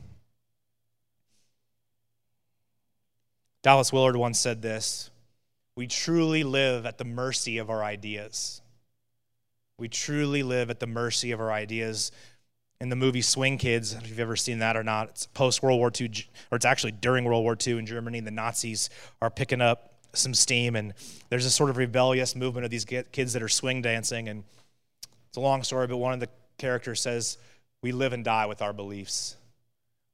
[3.61, 5.11] Dallas Willard once said this
[5.77, 8.63] we truly live at the mercy of our ideas.
[9.77, 12.13] We truly live at the mercy of our ideas.
[12.81, 15.79] In the movie Swing Kids, if you've ever seen that or not, it's post World
[15.79, 16.11] War II,
[16.51, 18.21] or it's actually during World War II in Germany.
[18.21, 18.89] The Nazis
[19.21, 20.95] are picking up some steam, and
[21.31, 24.29] there's this sort of rebellious movement of these kids that are swing dancing.
[24.29, 24.45] And
[25.29, 27.39] it's a long story, but one of the characters says,
[27.83, 29.37] We live and die with our beliefs.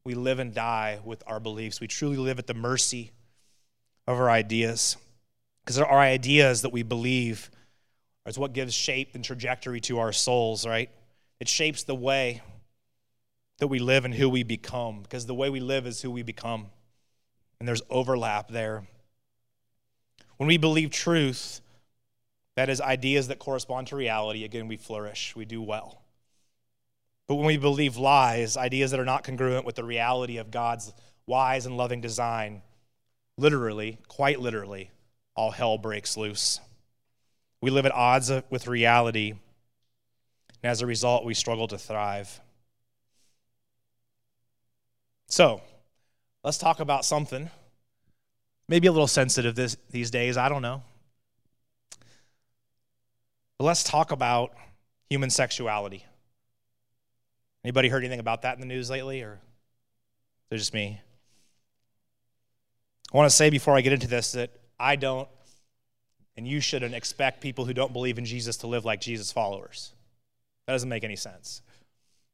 [0.04, 1.80] We live and die with our beliefs.
[1.80, 3.12] We truly live at the mercy
[4.06, 4.96] of our ideas.
[5.64, 7.50] Because our ideas that we believe
[8.26, 10.90] is what gives shape and trajectory to our souls, right?
[11.40, 12.42] It shapes the way
[13.58, 16.22] that we live and who we become, because the way we live is who we
[16.22, 16.66] become.
[17.58, 18.84] And there's overlap there.
[20.38, 21.60] When we believe truth,
[22.54, 26.00] that is, ideas that correspond to reality, again, we flourish, we do well.
[27.26, 30.94] But when we believe lies, ideas that are not congruent with the reality of God's
[31.26, 32.62] wise and loving design,
[33.36, 34.90] literally, quite literally,
[35.34, 36.60] all hell breaks loose.
[37.60, 39.32] We live at odds with reality,
[40.62, 42.40] and as a result, we struggle to thrive.
[45.26, 45.60] So,
[46.44, 47.50] let's talk about something
[48.68, 50.82] maybe a little sensitive this, these days, I don't know.
[53.58, 54.52] But let's talk about
[55.10, 56.04] human sexuality.
[57.64, 59.40] Anybody heard anything about that in the news lately, or
[60.50, 61.00] is it just me?
[63.12, 65.28] I want to say before I get into this that I don't,
[66.36, 69.92] and you shouldn't expect people who don't believe in Jesus to live like Jesus followers.
[70.66, 71.62] That doesn't make any sense.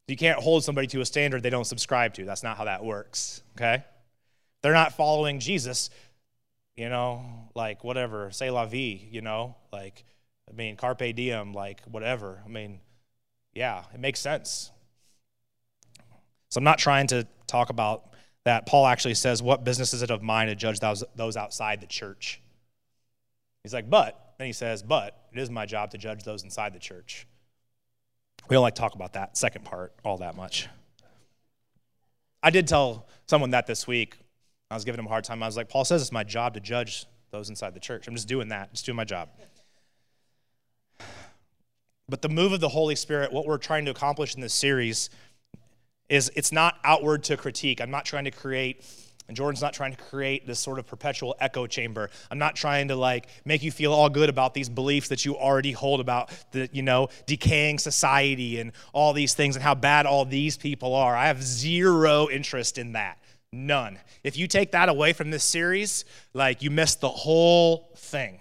[0.08, 2.24] You can't hold somebody to a standard they don't subscribe to.
[2.24, 3.84] That's not how that works, okay?
[4.62, 5.88] They're not following Jesus,
[6.76, 10.04] you know, like whatever, say la vie, you know, like,
[10.48, 12.42] I mean, carpe diem, like whatever.
[12.44, 12.80] I mean,
[13.52, 14.70] yeah, it makes sense.
[16.50, 18.14] So I'm not trying to talk about
[18.44, 18.66] that.
[18.66, 21.86] Paul actually says, What business is it of mine to judge those, those outside the
[21.86, 22.40] church?
[23.62, 26.74] He's like, But, then he says, But it is my job to judge those inside
[26.74, 27.26] the church.
[28.48, 30.68] We don't like talk about that second part all that much.
[32.42, 34.18] I did tell someone that this week.
[34.74, 35.40] I was giving him a hard time.
[35.40, 38.08] I was like, Paul says it's my job to judge those inside the church.
[38.08, 39.28] I'm just doing that, just doing my job.
[42.08, 45.10] But the move of the Holy Spirit, what we're trying to accomplish in this series,
[46.08, 47.80] is it's not outward to critique.
[47.80, 48.84] I'm not trying to create
[49.28, 52.10] and Jordan's not trying to create this sort of perpetual echo chamber.
[52.30, 55.36] I'm not trying to like make you feel all good about these beliefs that you
[55.36, 60.04] already hold about the, you know, decaying society and all these things and how bad
[60.04, 61.16] all these people are.
[61.16, 63.18] I have zero interest in that.
[63.54, 63.98] None.
[64.22, 68.40] If you take that away from this series, like you missed the whole thing.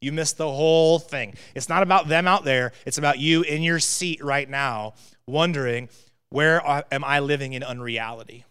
[0.00, 1.34] You missed the whole thing.
[1.54, 4.94] It's not about them out there, it's about you in your seat right now,
[5.26, 5.88] wondering,
[6.30, 8.44] where am I living in unreality?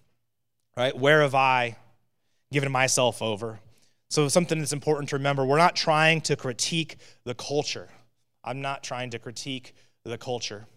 [0.77, 0.95] right?
[0.95, 1.75] Where have I
[2.53, 3.59] given myself over?
[4.09, 7.89] So, something that's important to remember we're not trying to critique the culture.
[8.45, 9.73] I'm not trying to critique
[10.05, 10.67] the culture.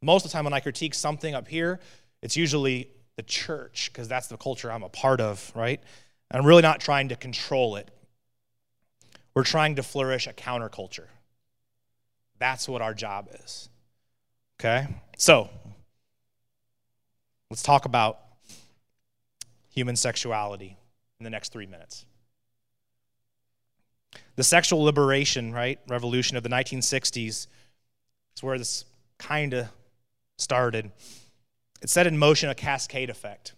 [0.00, 1.80] Most of the time, when I critique something up here,
[2.22, 5.80] it's usually the church, because that's the culture I'm a part of, right?
[6.30, 7.88] And I'm really not trying to control it.
[9.34, 11.06] We're trying to flourish a counterculture.
[12.38, 13.68] That's what our job is.
[14.60, 14.86] Okay?
[15.16, 15.48] So,
[17.50, 18.20] let's talk about
[19.70, 20.76] human sexuality
[21.18, 22.06] in the next three minutes.
[24.36, 27.46] The sexual liberation, right, revolution of the 1960s
[28.36, 28.84] is where this
[29.18, 29.68] kind of
[30.38, 30.90] started.
[31.84, 33.52] It set in motion a cascade effect.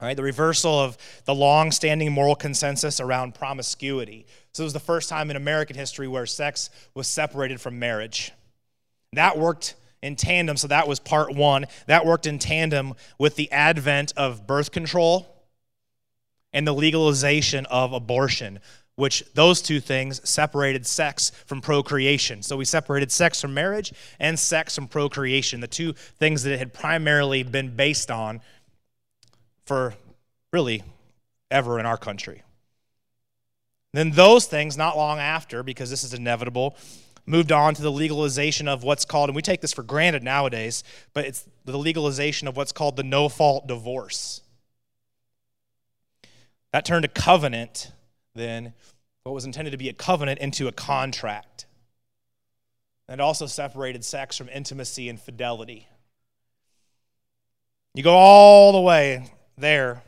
[0.00, 4.26] Right, the reversal of the long-standing moral consensus around promiscuity.
[4.52, 8.32] So it was the first time in American history where sex was separated from marriage.
[9.12, 10.56] That worked in tandem.
[10.56, 11.66] So that was part one.
[11.86, 15.32] That worked in tandem with the advent of birth control
[16.52, 18.58] and the legalization of abortion,
[18.96, 22.42] which those two things separated sex from procreation.
[22.42, 26.58] So we separated sex from marriage and sex from procreation, the two things that it
[26.58, 28.40] had primarily been based on
[29.64, 29.94] for
[30.52, 30.82] really
[31.50, 32.42] ever in our country.
[33.92, 36.76] Then those things, not long after, because this is inevitable,
[37.26, 40.82] moved on to the legalization of what's called, and we take this for granted nowadays,
[41.12, 44.40] but it's the legalization of what's called the no fault divorce.
[46.72, 47.92] That turned a covenant,
[48.34, 48.72] then,
[49.24, 51.66] what was intended to be a covenant, into a contract.
[53.08, 55.86] And it also separated sex from intimacy and fidelity.
[57.94, 59.26] You go all the way
[59.58, 60.02] there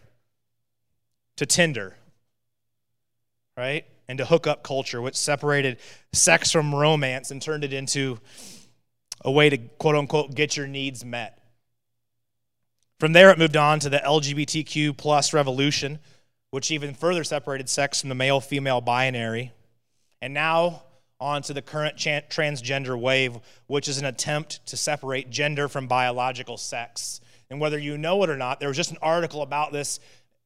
[1.37, 1.97] to Tinder,
[3.57, 3.85] right?
[4.09, 5.79] And to hookup culture, which separated
[6.13, 8.19] sex from romance and turned it into
[9.25, 11.39] a way to quote unquote get your needs met.
[13.01, 15.99] From there, it moved on to the LGBTQ plus revolution,
[16.55, 19.51] which even further separated sex from the male female binary.
[20.23, 20.85] And now
[21.19, 26.57] on to the current transgender wave, which is an attempt to separate gender from biological
[26.57, 27.21] sex.
[27.51, 29.99] And whether you know it or not, there was just an article about this.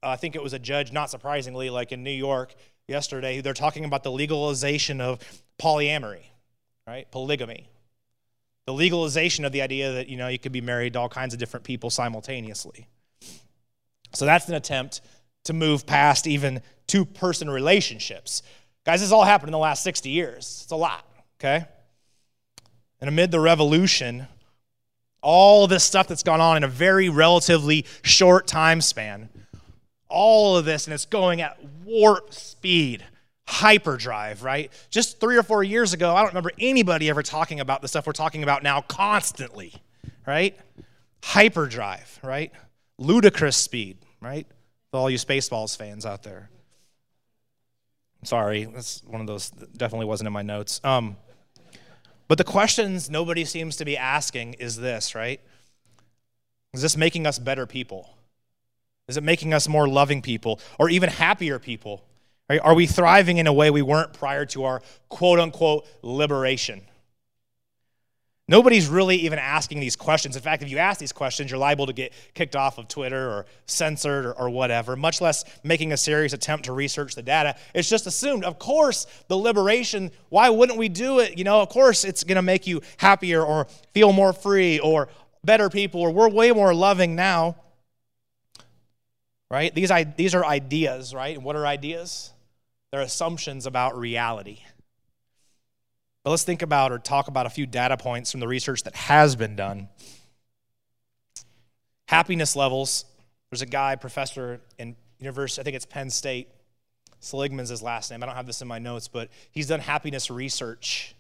[0.03, 2.55] Uh, I think it was a judge, not surprisingly, like in New York,
[2.87, 5.19] yesterday, they're talking about the legalization of
[5.61, 6.25] polyamory,
[6.87, 7.11] right?
[7.11, 7.69] Polygamy.
[8.65, 11.35] The legalization of the idea that, you know, you could be married to all kinds
[11.35, 12.89] of different people simultaneously.
[14.15, 15.03] So that's an attempt
[15.45, 18.43] to move past even two person relationships.
[18.85, 20.61] Guys, this all happened in the last 60 years.
[20.63, 21.07] It's a lot,
[21.39, 21.67] okay?
[23.01, 24.27] And amid the revolution,
[25.21, 29.29] all this stuff that's gone on in a very relatively short time span,
[30.09, 33.05] all of this and it's going at warp speed
[33.49, 34.71] hyperdrive, right?
[34.91, 38.07] Just three or four years ago, I don't remember anybody ever talking about the stuff
[38.07, 39.73] we're talking about now constantly,
[40.27, 40.59] right?
[41.23, 42.53] Hyperdrive, right?
[42.99, 44.47] Ludicrous speed, right?
[44.93, 46.49] All you Spaceballs fans out there.
[48.25, 50.81] Sorry, that's one of those definitely wasn't in my notes.
[50.83, 51.17] Um,
[52.27, 55.41] but the questions nobody seems to be asking is this, right?
[56.75, 58.11] Is this making us better people?
[59.09, 62.05] Is it making us more loving people or even happier people?
[62.49, 62.61] Right?
[62.63, 66.83] Are we thriving in a way we weren't prior to our quote unquote liberation?
[68.51, 70.35] Nobody's really even asking these questions.
[70.35, 73.29] In fact, if you ask these questions, you're liable to get kicked off of Twitter
[73.29, 77.57] or censored or, or, whatever, much less making a serious attempt to research the data.
[77.75, 81.37] It's just assumed, of course, the liberation, why wouldn't we do it?
[81.37, 85.09] You know, of course, it's going to make you happier or feel more free or
[85.45, 87.57] better people or we're way more loving now.
[89.51, 89.75] Right?
[89.75, 91.37] These, these are ideas, right?
[91.37, 92.33] And what are ideas?
[92.93, 94.61] They're assumptions about reality.
[96.25, 98.95] But let's think about or talk about a few data points from the research that
[98.95, 99.89] has been done.
[102.07, 103.05] Happiness levels.
[103.51, 106.49] There's a guy, professor in university, I think it's Penn State.
[107.21, 108.23] Seligman's his last name.
[108.23, 111.15] I don't have this in my notes, but he's done happiness research.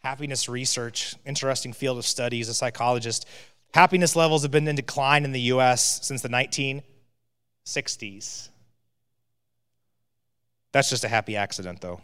[0.00, 2.38] Happiness research, interesting field of study.
[2.38, 3.26] He's a psychologist.
[3.74, 8.48] Happiness levels have been in decline in the US since the 1960s.
[10.72, 12.00] That's just a happy accident, though.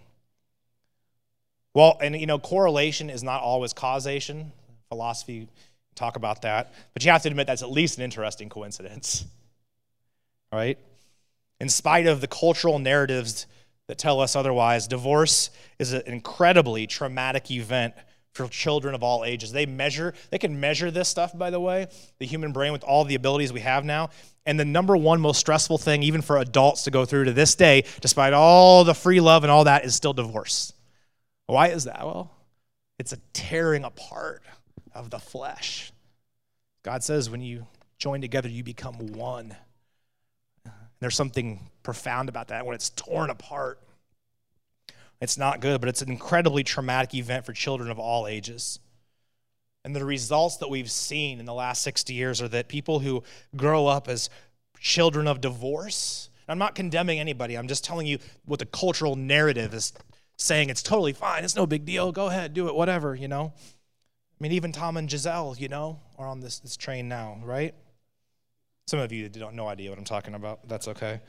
[1.76, 4.50] Well, and you know, correlation is not always causation.
[4.88, 5.46] Philosophy
[5.94, 9.24] talk about that, but you have to admit that's at least an interesting coincidence.
[10.52, 10.78] Right?
[11.60, 13.46] In spite of the cultural narratives
[13.88, 17.94] that tell us otherwise, divorce is an incredibly traumatic event
[18.32, 19.50] for children of all ages.
[19.50, 21.88] They measure, they can measure this stuff, by the way,
[22.20, 24.10] the human brain with all the abilities we have now.
[24.46, 27.56] And the number one most stressful thing, even for adults to go through to this
[27.56, 30.72] day, despite all the free love and all that, is still divorce.
[31.46, 32.04] Why is that?
[32.04, 32.30] Well,
[32.98, 34.42] it's a tearing apart
[34.94, 35.92] of the flesh.
[36.82, 37.66] God says when you
[37.98, 39.56] join together, you become one.
[40.64, 43.80] And there's something profound about that when it's torn apart.
[45.20, 48.80] It's not good, but it's an incredibly traumatic event for children of all ages.
[49.84, 53.22] And the results that we've seen in the last 60 years are that people who
[53.54, 54.28] grow up as
[54.80, 59.74] children of divorce, I'm not condemning anybody, I'm just telling you what the cultural narrative
[59.74, 59.92] is
[60.36, 63.52] saying it's totally fine, it's no big deal, go ahead, do it, whatever, you know.
[63.56, 67.74] I mean, even Tom and Gisele, you know, are on this, this train now, right?
[68.86, 70.68] Some of you don't no idea what I'm talking about.
[70.68, 71.20] That's okay.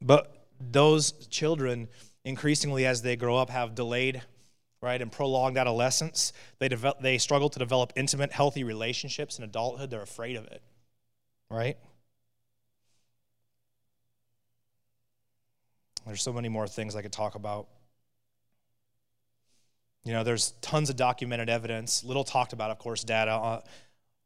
[0.00, 1.88] But those children,
[2.24, 4.22] increasingly as they grow up, have delayed,
[4.80, 6.32] right, and prolonged adolescence.
[6.58, 9.90] They develop, they struggle to develop intimate, healthy relationships in adulthood.
[9.90, 10.62] They're afraid of it,
[11.50, 11.76] right?
[16.06, 17.68] There's so many more things I could talk about.
[20.04, 23.60] You know, there's tons of documented evidence, little talked about, of course, data uh,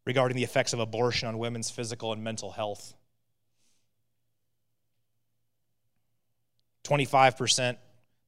[0.06, 2.94] regarding the effects of abortion on women's physical and mental health.
[6.84, 7.76] 25%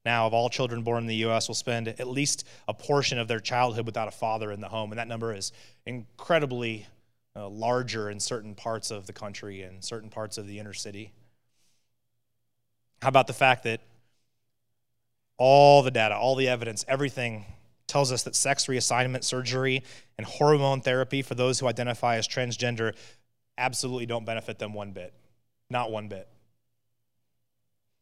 [0.05, 1.49] now of all children born in the U.S.
[1.49, 4.91] will spend at least a portion of their childhood without a father in the home,
[4.93, 5.53] and that number is
[5.85, 6.87] incredibly
[7.35, 11.13] uh, larger in certain parts of the country and certain parts of the inner city.
[13.07, 13.81] How about the fact that
[15.37, 17.45] all the data, all the evidence, everything
[17.87, 19.85] tells us that sex reassignment surgery
[20.19, 22.97] and hormone therapy for those who identify as transgender
[23.57, 25.15] absolutely don't benefit them one bit.
[25.71, 26.27] Not one bit.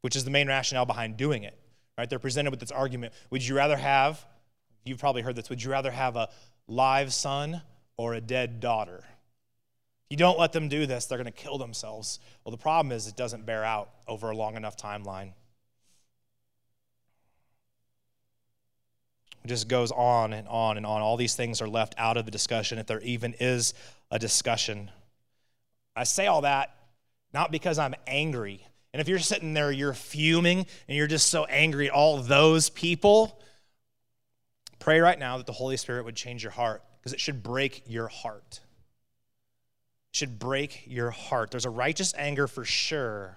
[0.01, 1.59] Which is the main rationale behind doing it.
[1.99, 2.09] Right?
[2.09, 3.13] They're presented with this argument.
[3.29, 4.25] Would you rather have,
[4.87, 6.31] you've probably heard this, would you rather have a
[6.67, 7.61] live son
[7.99, 9.05] or a dead daughter?
[10.11, 12.21] You don't let them do this, they're going to kill themselves.
[12.45, 15.33] Well, the problem is it doesn't bear out over a long enough timeline.
[19.45, 21.03] It just goes on and on and on.
[21.03, 23.75] All these things are left out of the discussion, if there even is
[24.11, 24.91] a discussion.
[25.97, 26.75] I say all that
[27.35, 28.65] not because I'm angry.
[28.95, 32.71] And if you're sitting there, you're fuming and you're just so angry at all those
[32.71, 33.41] people,
[34.79, 37.83] pray right now that the Holy Spirit would change your heart because it should break
[37.89, 38.61] your heart
[40.15, 41.51] should break your heart.
[41.51, 43.37] There's a righteous anger for sure,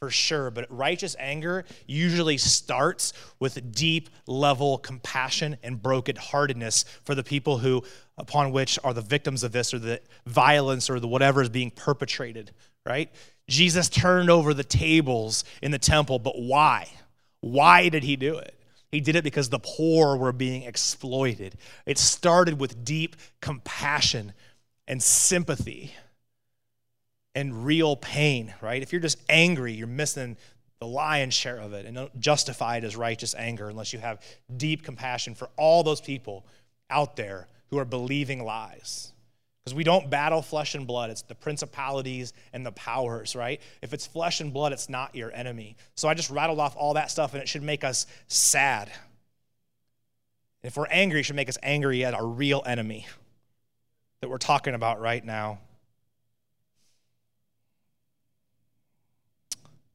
[0.00, 7.22] for sure, but righteous anger usually starts with deep level compassion and brokenheartedness for the
[7.22, 7.84] people who,
[8.16, 11.70] upon which are the victims of this or the violence or the whatever is being
[11.70, 12.50] perpetrated,
[12.84, 13.12] right?
[13.48, 16.88] Jesus turned over the tables in the temple, but why?
[17.40, 18.56] Why did he do it?
[18.90, 21.56] He did it because the poor were being exploited.
[21.86, 24.32] It started with deep compassion
[24.88, 25.94] and sympathy
[27.34, 28.82] and real pain, right?
[28.82, 30.36] If you're just angry, you're missing
[30.80, 34.20] the lion's share of it and don't justify it as righteous anger unless you have
[34.56, 36.46] deep compassion for all those people
[36.88, 39.12] out there who are believing lies.
[39.62, 43.60] Because we don't battle flesh and blood, it's the principalities and the powers, right?
[43.82, 45.76] If it's flesh and blood, it's not your enemy.
[45.96, 48.90] So I just rattled off all that stuff and it should make us sad.
[50.62, 53.06] If we're angry, it should make us angry at our real enemy
[54.20, 55.58] that we're talking about right now.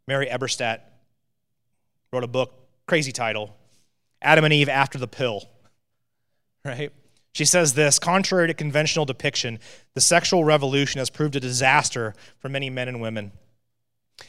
[0.07, 0.81] Mary Eberstadt
[2.11, 2.53] wrote a book,
[2.87, 3.55] crazy title
[4.21, 5.43] Adam and Eve After the Pill.
[6.65, 6.91] right?
[7.33, 9.59] She says this contrary to conventional depiction,
[9.95, 13.31] the sexual revolution has proved a disaster for many men and women.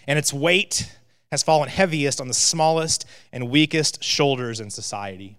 [0.07, 0.97] And its weight
[1.30, 5.36] has fallen heaviest on the smallest and weakest shoulders in society.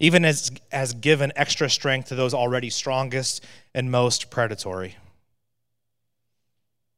[0.00, 3.44] Even as has given extra strength to those already strongest
[3.74, 4.96] and most predatory.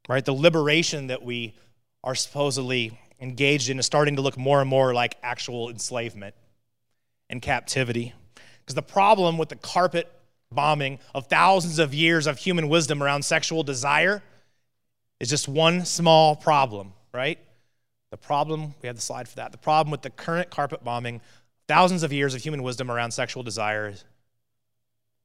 [0.09, 0.25] Right?
[0.25, 1.55] The liberation that we
[2.03, 6.35] are supposedly engaged in is starting to look more and more like actual enslavement
[7.29, 8.15] and captivity.
[8.61, 10.11] Because the problem with the carpet
[10.51, 14.23] bombing of thousands of years of human wisdom around sexual desire
[15.19, 17.39] is just one small problem, right?
[18.11, 19.53] The problem, we have the slide for that.
[19.53, 21.21] The problem with the current carpet bombing,
[21.69, 23.95] thousands of years of human wisdom around sexual desire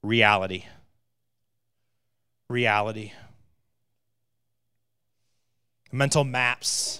[0.03, 0.65] reality.
[2.49, 3.11] Reality.
[5.91, 6.99] Mental maps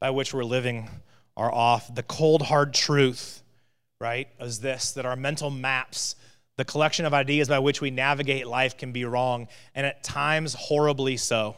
[0.00, 0.88] by which we're living
[1.36, 1.94] are off.
[1.94, 3.42] The cold, hard truth
[4.00, 6.14] right, is this that our mental maps,
[6.56, 10.54] the collection of ideas by which we navigate life, can be wrong, and at times
[10.54, 11.56] horribly so.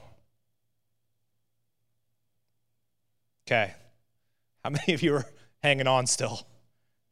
[3.46, 3.74] Okay.
[4.64, 5.26] How many of you are
[5.62, 6.46] hanging on still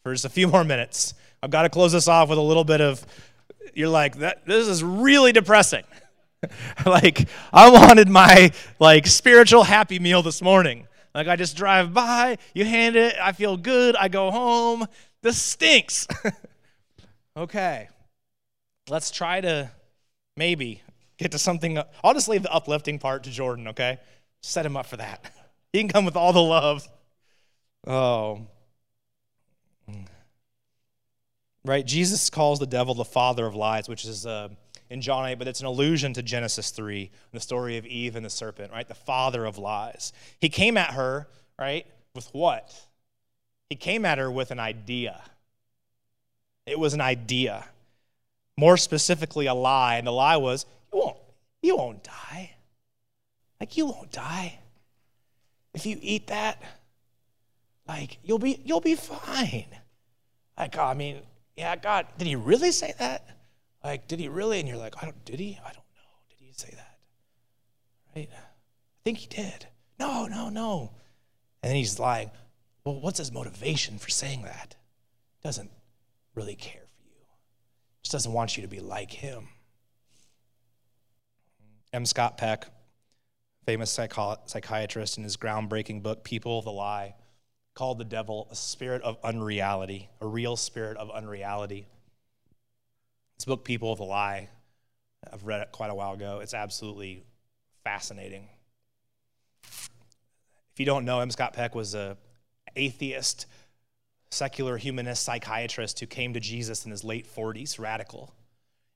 [0.08, 1.14] for just a few more minutes?
[1.42, 3.04] I've got to close this off with a little bit of,
[3.74, 5.84] you're like, that, this is really depressing.
[6.86, 8.50] like, I wanted my,
[8.80, 10.86] like, spiritual happy meal this morning.
[11.14, 14.86] Like, I just drive by, you hand it, I feel good, I go home,
[15.22, 16.06] this stinks.
[17.36, 17.88] okay.
[18.88, 19.70] Let's try to
[20.36, 20.82] maybe
[21.18, 21.78] get to something.
[22.02, 23.98] I'll just leave the uplifting part to Jordan, okay?
[24.42, 25.30] Set him up for that.
[25.72, 26.88] He can come with all the love.
[27.86, 28.46] Oh.
[31.64, 31.84] Right?
[31.84, 34.48] Jesus calls the devil the father of lies, which is uh,
[34.90, 38.24] in John 8, but it's an allusion to Genesis 3, the story of Eve and
[38.24, 38.88] the serpent, right?
[38.88, 40.12] The father of lies.
[40.40, 41.28] He came at her,
[41.58, 42.74] right, with what?
[43.68, 45.20] He came at her with an idea.
[46.66, 47.66] It was an idea.
[48.56, 49.96] More specifically, a lie.
[49.96, 51.16] And the lie was, you won't,
[51.62, 52.56] you won't die.
[53.60, 54.58] Like, you won't die.
[55.74, 56.62] If you eat that,
[57.86, 59.66] like, you'll be, you'll be fine.
[60.56, 61.20] Like, I mean,
[61.58, 63.26] yeah, God, did he really say that?
[63.82, 64.60] Like, did he really?
[64.60, 65.58] And you're like, I don't, did he?
[65.60, 66.18] I don't know.
[66.28, 66.98] Did he say that?
[68.14, 68.28] Right?
[68.32, 69.66] I think he did.
[69.98, 70.92] No, no, no.
[71.62, 72.30] And then he's lying.
[72.84, 74.76] Well, what's his motivation for saying that?
[75.42, 75.70] Doesn't
[76.36, 77.26] really care for you.
[78.04, 79.48] Just doesn't want you to be like him.
[81.92, 82.06] M.
[82.06, 82.66] Scott Peck,
[83.66, 87.16] famous psychiatrist, in his groundbreaking book, People of the Lie,
[87.78, 91.86] called the devil a spirit of unreality, a real spirit of unreality.
[93.36, 94.48] This book, People of the Lie,
[95.32, 96.40] I've read it quite a while ago.
[96.42, 97.22] It's absolutely
[97.84, 98.48] fascinating.
[99.62, 101.30] If you don't know, M.
[101.30, 102.16] Scott Peck was a
[102.74, 103.46] atheist,
[104.32, 108.34] secular humanist psychiatrist who came to Jesus in his late 40s, radical.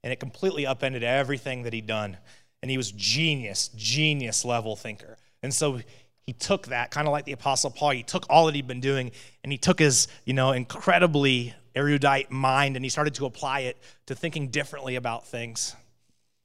[0.03, 2.17] And it completely upended everything that he'd done.
[2.63, 5.19] And he was genius, genius level thinker.
[5.41, 5.79] And so
[6.27, 8.81] he took that, kind of like the Apostle Paul, he took all that he'd been
[8.81, 9.13] doing
[9.43, 13.77] and he took his, you know, incredibly erudite mind and he started to apply it
[14.07, 15.75] to thinking differently about things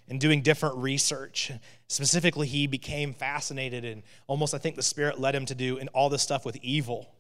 [0.09, 1.51] and doing different research.
[1.87, 5.89] Specifically, he became fascinated and almost, I think, the Spirit led him to do in
[5.89, 7.13] all this stuff with evil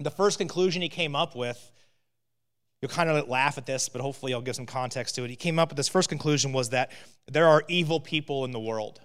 [0.00, 1.70] the first conclusion he came up with,
[2.80, 5.30] you'll kind of laugh at this, but hopefully I'll give some context to it.
[5.30, 6.90] He came up with this first conclusion was that
[7.30, 9.00] there are evil people in the world.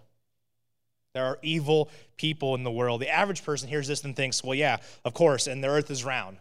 [1.16, 3.01] There are evil people in the world.
[3.01, 6.05] The average person hears this and thinks, well, yeah, of course, and the earth is
[6.05, 6.38] round.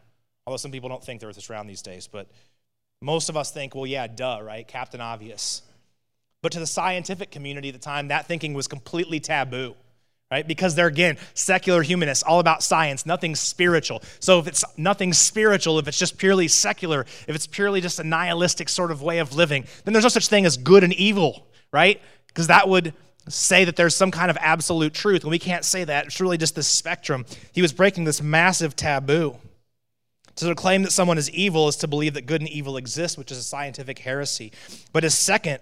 [0.46, 2.26] Although some people don't think the earth is round these days, but
[3.00, 4.68] most of us think, well, yeah, duh, right?
[4.68, 5.62] Captain Obvious.
[6.42, 9.74] But to the scientific community at the time, that thinking was completely taboo
[10.34, 10.48] right?
[10.48, 14.02] Because they're, again, secular humanists, all about science, nothing spiritual.
[14.18, 18.04] So if it's nothing spiritual, if it's just purely secular, if it's purely just a
[18.04, 21.46] nihilistic sort of way of living, then there's no such thing as good and evil,
[21.72, 22.00] right?
[22.26, 22.94] Because that would
[23.28, 26.06] say that there's some kind of absolute truth, and we can't say that.
[26.06, 27.24] It's really just this spectrum.
[27.52, 29.36] He was breaking this massive taboo.
[30.36, 33.30] To claim that someone is evil is to believe that good and evil exist, which
[33.30, 34.52] is a scientific heresy.
[34.92, 35.60] But his second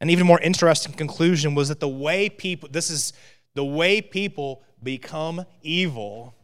[0.00, 3.12] and even more interesting conclusion was that the way people, this is
[3.54, 6.34] the way people become evil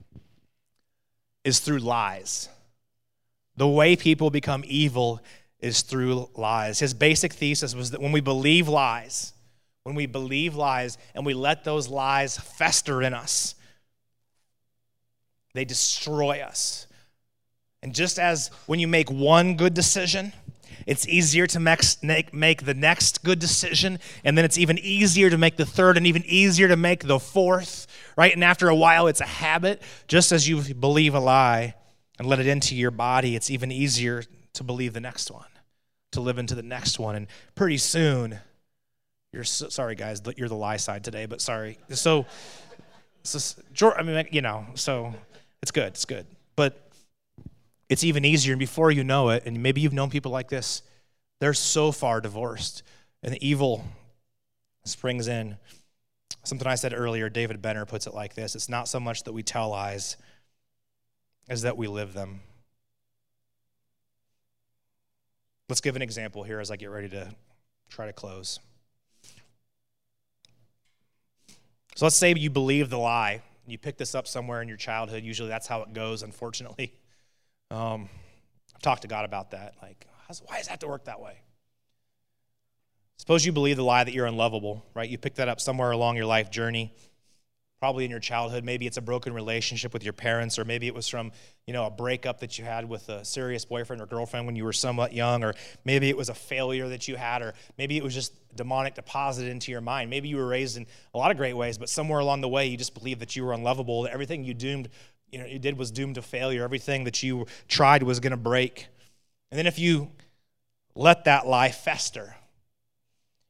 [1.45, 2.49] is through lies.
[3.57, 5.21] The way people become evil
[5.61, 6.79] is through lies.
[6.79, 9.34] His basic thesis was that when we believe lies,
[9.85, 13.55] when we believe lies and we let those lies fester in us,
[15.53, 16.87] they destroy us.
[17.83, 20.33] And just as when you make one good decision,
[20.87, 25.39] it's easier to make, make the next good decision, and then it's even easier to
[25.39, 28.35] make the third, and even easier to make the fourth, right?
[28.35, 29.83] And after a while, it's a habit.
[30.09, 31.75] Just as you believe a lie
[32.19, 34.25] and let it into your body, it's even easier
[34.55, 35.49] to believe the next one,
[36.13, 37.15] to live into the next one.
[37.15, 38.41] And pretty soon,
[39.35, 41.77] you're so, sorry, guys, you're the lie side today, but sorry.
[41.91, 42.25] So,
[43.25, 45.13] so, I mean, you know, so
[45.61, 46.27] it's good, it's good.
[46.55, 46.89] But
[47.89, 48.53] it's even easier.
[48.53, 50.83] And before you know it, and maybe you've known people like this,
[51.41, 52.85] they're so far divorced,
[53.25, 53.85] and the evil
[54.85, 55.57] springs in.
[56.45, 59.33] Something I said earlier, David Benner puts it like this It's not so much that
[59.33, 60.17] we tell lies
[61.49, 62.41] as that we live them.
[65.69, 67.35] Let's give an example here as I get ready to
[67.89, 68.61] try to close.
[71.95, 73.43] So let's say you believe the lie.
[73.67, 75.23] You pick this up somewhere in your childhood.
[75.23, 76.93] Usually that's how it goes, unfortunately.
[77.71, 78.09] Um,
[78.75, 79.75] I've talked to God about that.
[79.81, 80.07] Like,
[80.47, 81.39] why does that have to work that way?
[83.17, 85.09] Suppose you believe the lie that you're unlovable, right?
[85.09, 86.93] You pick that up somewhere along your life journey,
[87.85, 88.65] probably in your childhood.
[88.65, 91.33] Maybe it's a broken relationship with your parents, or maybe it was from,
[91.67, 94.65] you know, a breakup that you had with a serious boyfriend or girlfriend when you
[94.65, 95.53] were somewhat young, or
[95.85, 99.51] maybe it was a failure that you had, or maybe it was just demonic deposited
[99.51, 100.09] into your mind.
[100.09, 102.69] Maybe you were raised in a lot of great ways, but somewhere along the way
[102.69, 104.89] you just believed that you were unlovable, that everything you doomed,
[105.31, 106.65] you know, you did was doomed to failure.
[106.65, 108.87] Everything that you tried was going to break.
[109.51, 110.11] And then if you
[110.95, 112.35] let that lie fester,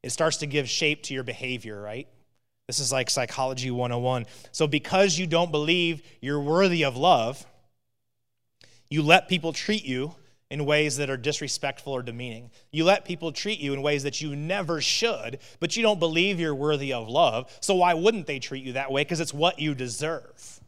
[0.02, 2.08] it starts to give shape to your behavior, right?
[2.66, 4.26] This is like psychology 101.
[4.52, 7.44] So, because you don't believe you're worthy of love,
[8.88, 10.14] you let people treat you
[10.50, 12.50] in ways that are disrespectful or demeaning.
[12.70, 16.40] You let people treat you in ways that you never should, but you don't believe
[16.40, 17.54] you're worthy of love.
[17.60, 19.02] So, why wouldn't they treat you that way?
[19.02, 20.60] Because it's what you deserve.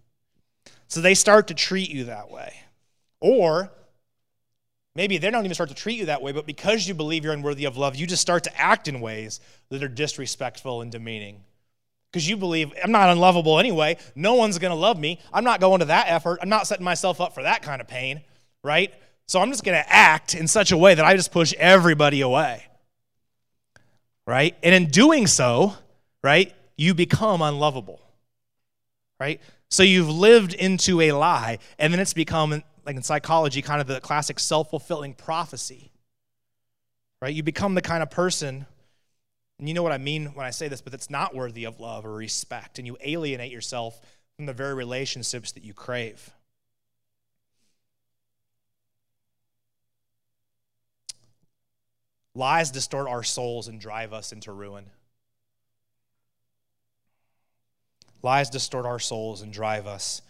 [0.88, 2.54] So, they start to treat you that way.
[3.20, 3.70] Or
[4.96, 7.34] Maybe they don't even start to treat you that way, but because you believe you're
[7.34, 11.44] unworthy of love, you just start to act in ways that are disrespectful and demeaning.
[12.16, 13.98] Because you believe I'm not unlovable anyway.
[14.14, 15.20] No one's going to love me.
[15.34, 16.38] I'm not going to that effort.
[16.40, 18.22] I'm not setting myself up for that kind of pain,
[18.64, 18.90] right?
[19.26, 22.22] So I'm just going to act in such a way that I just push everybody
[22.22, 22.64] away,
[24.26, 24.56] right?
[24.62, 25.74] And in doing so,
[26.24, 28.00] right, you become unlovable,
[29.20, 29.38] right?
[29.68, 33.88] So you've lived into a lie, and then it's become like in psychology, kind of
[33.88, 35.90] the classic self fulfilling prophecy.
[37.20, 37.34] Right?
[37.34, 38.64] You become the kind of person,
[39.58, 41.80] and you know what I mean when I say this, but that's not worthy of
[41.80, 44.00] love or respect, and you alienate yourself
[44.36, 46.30] from the very relationships that you crave.
[52.34, 54.90] Lies distort our souls and drive us into ruin.
[58.22, 60.20] Lies distort our souls and drive us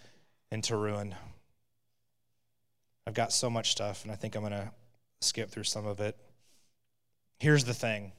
[0.53, 1.17] into ruin.
[3.09, 4.71] I've got so much stuff, and I think I'm going to
[5.21, 6.17] skip through some of it.
[7.41, 8.13] Here's the thing.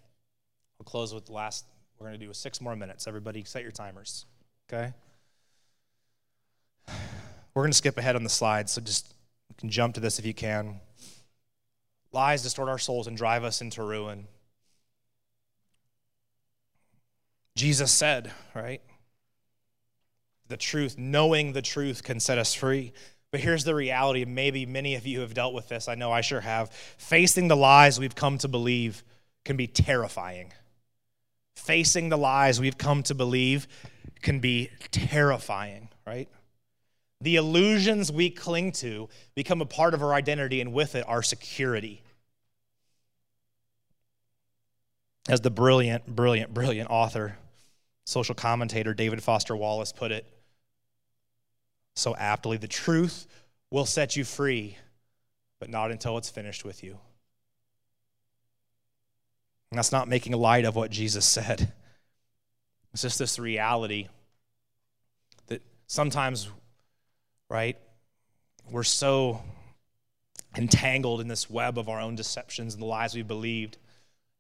[0.79, 1.65] We'll close with the last,
[1.99, 3.07] we're going to do six more minutes.
[3.07, 4.25] Everybody, set your timers,
[4.69, 4.93] okay?
[7.53, 9.13] We're going to skip ahead on the slides, so just
[9.49, 10.79] you can jump to this if you can.
[12.11, 14.27] Lies distort our souls and drive us into ruin.
[17.55, 18.81] Jesus said, right?
[20.47, 22.93] The truth, knowing the truth can set us free.
[23.31, 24.23] But here's the reality.
[24.23, 25.87] Maybe many of you have dealt with this.
[25.87, 26.69] I know I sure have.
[26.97, 29.03] Facing the lies we've come to believe
[29.43, 30.53] can be terrifying.
[31.57, 33.67] Facing the lies we've come to believe
[34.21, 36.29] can be terrifying, right?
[37.19, 41.23] The illusions we cling to become a part of our identity, and with it, our
[41.23, 42.03] security.
[45.27, 47.37] As the brilliant, brilliant, brilliant author,
[48.05, 50.25] social commentator David Foster Wallace put it,
[51.95, 52.57] so aptly.
[52.57, 53.25] The truth
[53.71, 54.77] will set you free,
[55.59, 56.99] but not until it's finished with you.
[59.71, 61.71] And that's not making light of what Jesus said.
[62.93, 64.07] It's just this reality
[65.47, 66.49] that sometimes,
[67.49, 67.77] right,
[68.71, 69.41] we're so
[70.55, 73.77] entangled in this web of our own deceptions and the lies we believed.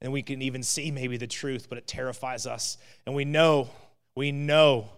[0.01, 2.77] And we can even see maybe the truth, but it terrifies us.
[3.05, 3.69] And we know,
[4.15, 4.89] we know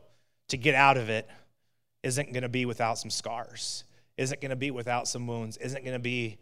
[0.50, 1.28] to get out of it
[2.04, 3.84] isn't going to be without some scars,
[4.18, 6.38] isn't going to be without some wounds, isn't going to be,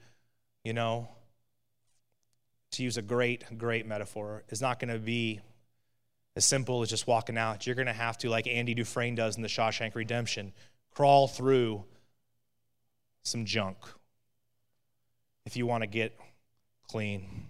[0.63, 1.07] you know,
[2.71, 5.39] to use a great, great metaphor, is not going to be
[6.35, 7.65] as simple as just walking out.
[7.65, 10.53] You're going to have to, like Andy Dufresne does in The Shawshank Redemption,
[10.93, 11.83] crawl through
[13.23, 13.77] some junk
[15.45, 16.17] if you want to get
[16.87, 17.47] clean.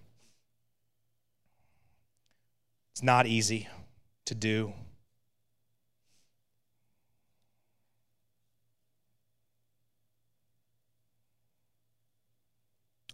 [2.92, 3.68] It's not easy
[4.24, 4.72] to do.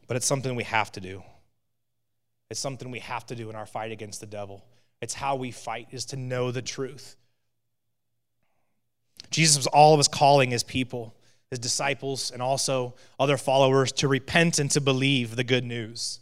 [0.07, 1.23] But it's something we have to do.
[2.51, 4.65] It's something we have to do in our fight against the devil.
[5.01, 7.17] It's how we fight, is to know the truth.
[9.31, 11.15] Jesus was all of us calling his people
[11.55, 16.19] his disciples, and also other followers to repent and to believe the good news.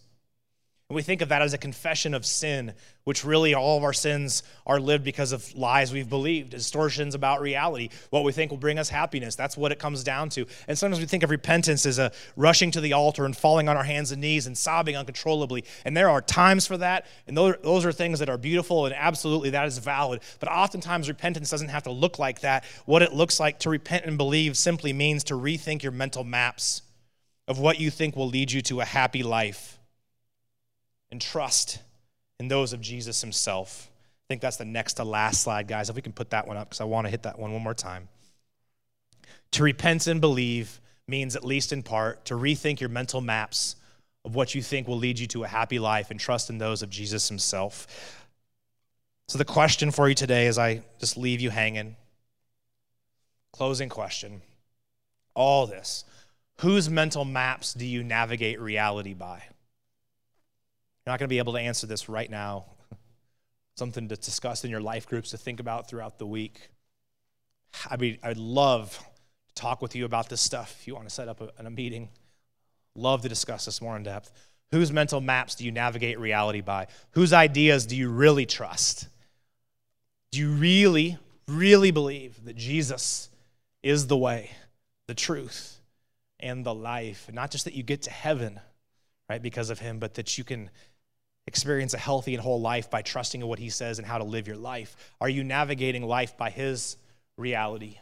[0.92, 2.74] And we think of that as a confession of sin,
[3.04, 7.40] which really all of our sins are lived because of lies we've believed, distortions about
[7.40, 9.34] reality, what we think will bring us happiness.
[9.34, 10.44] That's what it comes down to.
[10.68, 13.76] And sometimes we think of repentance as a rushing to the altar and falling on
[13.78, 15.64] our hands and knees and sobbing uncontrollably.
[15.86, 18.94] And there are times for that, and those, those are things that are beautiful, and
[18.94, 20.20] absolutely that is valid.
[20.40, 22.66] But oftentimes, repentance doesn't have to look like that.
[22.84, 26.82] What it looks like to repent and believe simply means to rethink your mental maps
[27.48, 29.78] of what you think will lead you to a happy life
[31.12, 31.78] and trust
[32.40, 33.88] in those of Jesus himself.
[33.92, 35.88] I think that's the next to last slide, guys.
[35.88, 37.62] If we can put that one up, because I want to hit that one one
[37.62, 38.08] more time.
[39.52, 43.76] To repent and believe means, at least in part, to rethink your mental maps
[44.24, 46.82] of what you think will lead you to a happy life and trust in those
[46.82, 48.24] of Jesus himself.
[49.28, 51.96] So, the question for you today, as I just leave you hanging,
[53.52, 54.40] closing question
[55.34, 56.04] all this
[56.58, 59.42] whose mental maps do you navigate reality by?
[61.04, 62.66] You're not going to be able to answer this right now.
[63.76, 66.68] Something to discuss in your life groups to think about throughout the week.
[67.90, 68.98] I mean, I'd love
[69.48, 71.70] to talk with you about this stuff if you want to set up a, a
[71.70, 72.10] meeting.
[72.94, 74.30] Love to discuss this more in depth.
[74.70, 76.86] Whose mental maps do you navigate reality by?
[77.12, 79.08] Whose ideas do you really trust?
[80.30, 83.28] Do you really, really believe that Jesus
[83.82, 84.50] is the way,
[85.08, 85.78] the truth,
[86.40, 87.28] and the life?
[87.32, 88.60] Not just that you get to heaven,
[89.28, 90.70] right, because of him, but that you can
[91.46, 94.24] experience a healthy and whole life by trusting in what he says and how to
[94.24, 94.96] live your life?
[95.20, 96.96] Are you navigating life by his
[97.36, 97.98] reality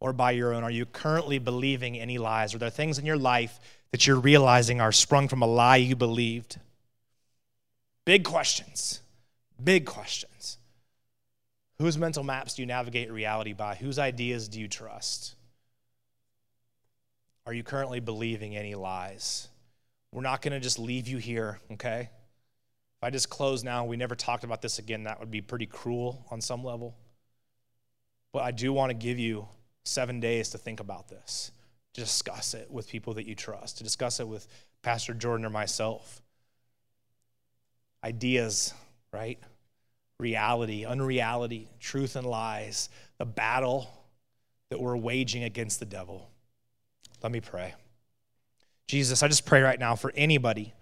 [0.00, 0.62] or by your own?
[0.62, 2.54] Are you currently believing any lies?
[2.54, 3.58] Are there things in your life
[3.92, 6.58] that you're realizing are sprung from a lie you believed?
[8.04, 9.00] Big questions.
[9.62, 10.58] Big questions.
[11.78, 13.74] Whose mental maps do you navigate reality by?
[13.76, 15.34] Whose ideas do you trust?
[17.46, 19.48] Are you currently believing any lies?
[20.12, 22.10] We're not going to just leave you here, okay?
[23.04, 26.24] I just close now, we never talked about this again, that would be pretty cruel
[26.30, 26.96] on some level.
[28.32, 29.46] But I do want to give you
[29.84, 31.52] seven days to think about this,
[31.92, 34.48] to discuss it with people that you trust, to discuss it with
[34.82, 36.22] Pastor Jordan or myself.
[38.02, 38.72] Ideas,
[39.12, 39.38] right?
[40.18, 42.88] Reality, unreality, truth and lies,
[43.18, 43.90] the battle
[44.70, 46.30] that we're waging against the devil.
[47.22, 47.74] Let me pray.
[48.88, 50.72] Jesus, I just pray right now for anybody,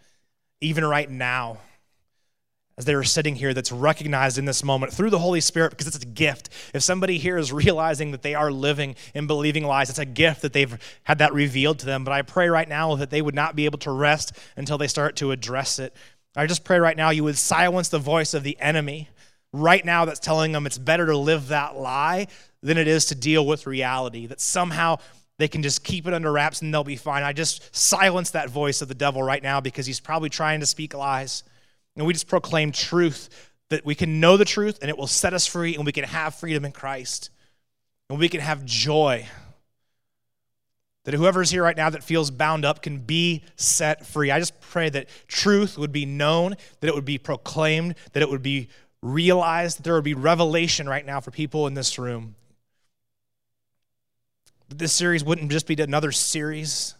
[0.60, 1.58] even right now
[2.78, 5.86] as they were sitting here that's recognized in this moment through the Holy Spirit because
[5.86, 6.48] it's a gift.
[6.74, 10.42] If somebody here is realizing that they are living and believing lies, it's a gift
[10.42, 12.04] that they've had that revealed to them.
[12.04, 14.88] But I pray right now that they would not be able to rest until they
[14.88, 15.94] start to address it.
[16.34, 19.10] I just pray right now you would silence the voice of the enemy
[19.52, 22.26] right now that's telling them it's better to live that lie
[22.62, 24.98] than it is to deal with reality, that somehow
[25.38, 27.22] they can just keep it under wraps and they'll be fine.
[27.22, 30.66] I just silence that voice of the devil right now because he's probably trying to
[30.66, 31.42] speak lies.
[31.96, 33.28] And we just proclaim truth
[33.68, 36.04] that we can know the truth and it will set us free and we can
[36.04, 37.30] have freedom in Christ.
[38.08, 39.26] And we can have joy.
[41.04, 44.30] That whoever's here right now that feels bound up can be set free.
[44.30, 48.30] I just pray that truth would be known, that it would be proclaimed, that it
[48.30, 48.68] would be
[49.02, 52.36] realized, that there would be revelation right now for people in this room.
[54.68, 56.94] That this series wouldn't just be another series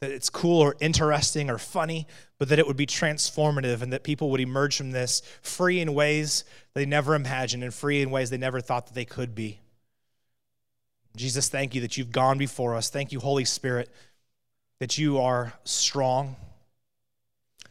[0.00, 2.06] that it's cool or interesting or funny,
[2.38, 5.92] but that it would be transformative and that people would emerge from this free in
[5.92, 6.44] ways
[6.74, 9.60] they never imagined and free in ways they never thought that they could be.
[11.16, 12.90] Jesus, thank you that you've gone before us.
[12.90, 13.90] Thank you, Holy Spirit,
[14.78, 16.36] that you are strong,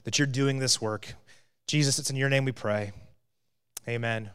[0.04, 1.14] that you're doing this work.
[1.66, 2.92] Jesus, it's in your name we pray.
[3.88, 4.32] Amen.